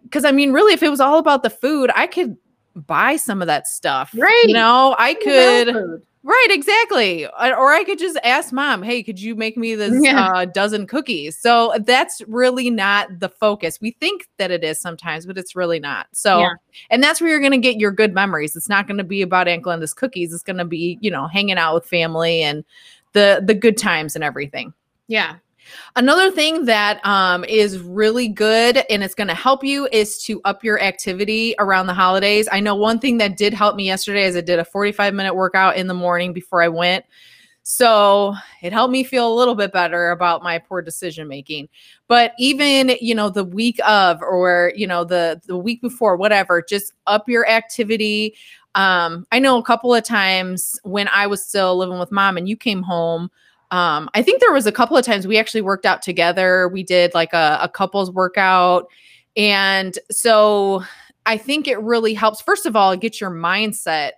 [0.03, 2.37] because eh, i mean really if it was all about the food i could
[2.75, 4.45] buy some of that stuff right.
[4.47, 4.95] you know?
[4.99, 7.27] I could Right, exactly.
[7.27, 10.29] Or I could just ask mom, "Hey, could you make me this yeah.
[10.29, 13.81] uh, dozen cookies?" So that's really not the focus.
[13.81, 16.09] We think that it is sometimes, but it's really not.
[16.13, 16.53] So, yeah.
[16.91, 18.55] and that's where you're going to get your good memories.
[18.55, 20.35] It's not going to be about Aunt Glenda's cookies.
[20.35, 22.65] It's going to be, you know, hanging out with family and
[23.15, 24.75] the the good times and everything.
[25.09, 25.37] Yeah,
[25.97, 30.41] Another thing that um, is really good and it's going to help you is to
[30.45, 32.49] up your activity around the holidays.
[32.51, 35.35] I know one thing that did help me yesterday is I did a 45 minute
[35.35, 37.05] workout in the morning before I went.
[37.63, 41.69] So it helped me feel a little bit better about my poor decision making.
[42.09, 46.63] But even, you know, the week of or, you know, the the week before, whatever,
[46.67, 48.35] just up your activity.
[48.75, 52.49] Um, I know a couple of times when I was still living with mom and
[52.49, 53.31] you came home,
[53.71, 56.69] um, I think there was a couple of times we actually worked out together.
[56.69, 58.87] We did like a, a couples workout.
[59.37, 60.83] And so
[61.27, 64.13] I think it really helps, first of all, get your mindset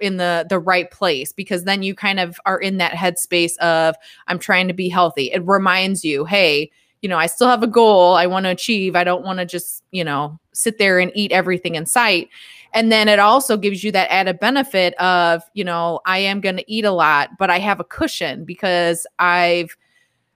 [0.00, 3.96] in the the right place because then you kind of are in that headspace of
[4.28, 5.32] I'm trying to be healthy.
[5.32, 6.70] It reminds you, hey,
[7.02, 8.96] you know, I still have a goal I want to achieve.
[8.96, 12.28] I don't want to just, you know, sit there and eat everything in sight.
[12.74, 16.56] And then it also gives you that added benefit of, you know, I am going
[16.56, 19.76] to eat a lot, but I have a cushion because I've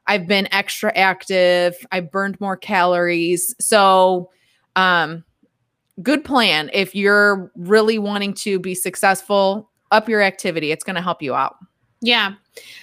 [0.06, 3.54] I've been extra active, I've burned more calories.
[3.60, 4.30] So,
[4.76, 5.24] um
[6.02, 10.72] good plan if you're really wanting to be successful, up your activity.
[10.72, 11.56] It's going to help you out.
[12.02, 12.34] Yeah.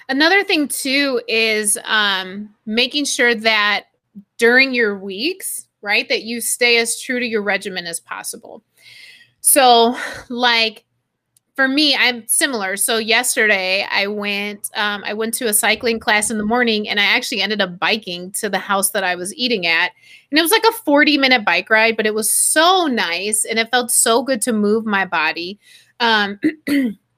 [0.08, 3.86] Another thing too is um making sure that
[4.38, 8.64] during your weeks, right, that you stay as true to your regimen as possible.
[9.42, 9.96] So,
[10.30, 10.86] like,
[11.56, 12.78] for me, I'm similar.
[12.78, 17.02] So yesterday I went um, I went to a cycling class in the morning and
[17.02, 19.92] I actually ended up biking to the house that I was eating at.
[20.32, 23.60] And it was like a 40 minute bike ride, but it was so nice and
[23.60, 25.60] it felt so good to move my body.
[26.00, 26.40] Um,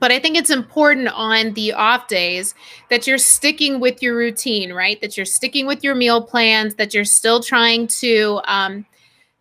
[0.00, 2.54] but I think it's important on the off days
[2.88, 5.00] that you're sticking with your routine, right?
[5.00, 8.86] That you're sticking with your meal plans, that you're still trying to um,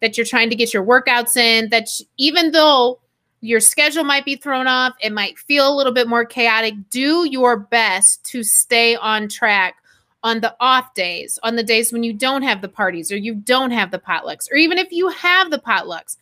[0.01, 1.87] that you're trying to get your workouts in, that
[2.17, 2.99] even though
[3.41, 7.27] your schedule might be thrown off, it might feel a little bit more chaotic, do
[7.29, 9.75] your best to stay on track
[10.23, 13.33] on the off days, on the days when you don't have the parties or you
[13.33, 16.17] don't have the potlucks, or even if you have the potlucks.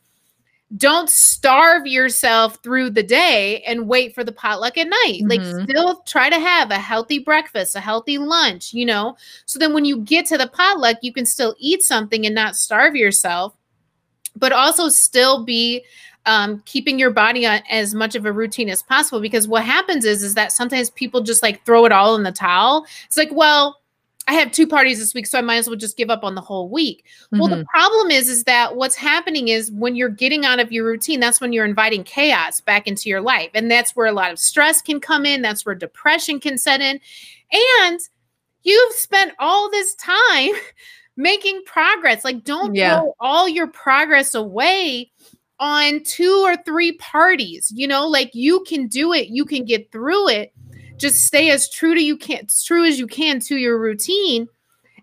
[0.75, 5.21] Don't starve yourself through the day and wait for the potluck at night.
[5.23, 5.29] Mm-hmm.
[5.29, 9.15] Like, still try to have a healthy breakfast, a healthy lunch, you know?
[9.45, 12.57] So then when you get to the potluck, you can still eat something and not
[12.57, 13.55] starve yourself,
[14.35, 15.85] but also still be
[16.27, 20.03] um, keeping your body on as much of a routine as possible because what happens
[20.03, 23.29] is is that sometimes people just like throw it all in the towel it's like
[23.31, 23.79] well
[24.27, 26.35] I have two parties this week, so I might as well just give up on
[26.35, 27.05] the whole week.
[27.05, 27.39] Mm-hmm.
[27.39, 27.65] Well, the mm-hmm.
[27.65, 31.39] problem is, is that what's happening is when you're getting out of your routine, that's
[31.39, 33.49] when you're inviting chaos back into your life.
[33.53, 35.41] And that's where a lot of stress can come in.
[35.41, 36.99] That's where depression can set in.
[37.87, 37.99] And
[38.63, 40.51] you've spent all this time
[41.15, 42.25] making progress.
[42.25, 42.99] Like, don't yeah.
[42.99, 45.09] throw all your progress away
[45.59, 47.71] on two or three parties.
[47.73, 50.53] You know, like you can do it, you can get through it
[50.97, 54.47] just stay as true to you can true as you can to your routine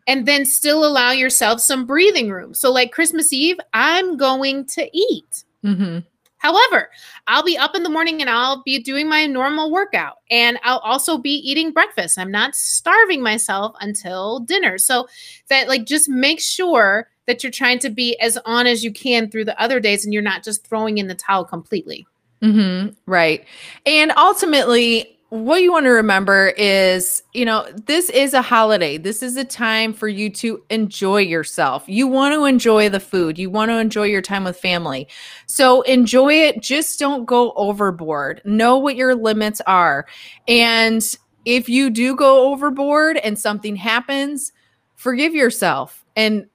[0.07, 2.55] and then still allow yourself some breathing room.
[2.55, 5.45] So like christmas eve i'm going to eat.
[5.65, 6.01] Mm-hmm.
[6.39, 6.91] however
[7.27, 10.81] i'll be up in the morning and i'll be doing my normal workout and i'll
[10.81, 12.19] also be eating breakfast.
[12.19, 14.77] I'm not starving myself until dinner.
[14.77, 15.09] So
[15.49, 19.31] that like just make sure that you're trying to be as on as you can
[19.31, 22.07] through the other days and you're not just throwing in the towel completely.
[22.43, 22.91] Mm-hmm.
[23.07, 23.43] right.
[23.87, 28.97] And ultimately what you want to remember is, you know, this is a holiday.
[28.97, 31.83] This is a time for you to enjoy yourself.
[31.89, 33.37] You want to enjoy the food.
[33.37, 35.09] You want to enjoy your time with family.
[35.47, 36.63] So enjoy it.
[36.63, 38.43] Just don't go overboard.
[38.45, 40.07] Know what your limits are.
[40.47, 41.03] And
[41.45, 44.53] if you do go overboard and something happens,
[44.95, 46.05] forgive yourself.
[46.15, 46.47] And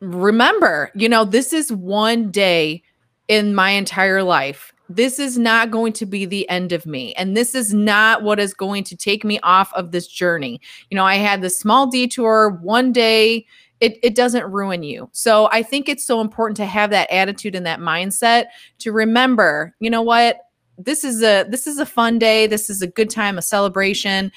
[0.00, 2.82] remember, you know, this is one day
[3.28, 7.14] in my entire life this is not going to be the end of me.
[7.14, 10.60] And this is not what is going to take me off of this journey.
[10.90, 13.46] You know, I had this small detour one day.
[13.80, 15.08] It, it doesn't ruin you.
[15.12, 18.46] So I think it's so important to have that attitude and that mindset
[18.78, 20.38] to remember, you know what?
[20.76, 22.46] This is a this is a fun day.
[22.46, 24.32] This is a good time, a celebration.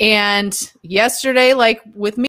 [0.00, 2.22] And yesterday, like with me,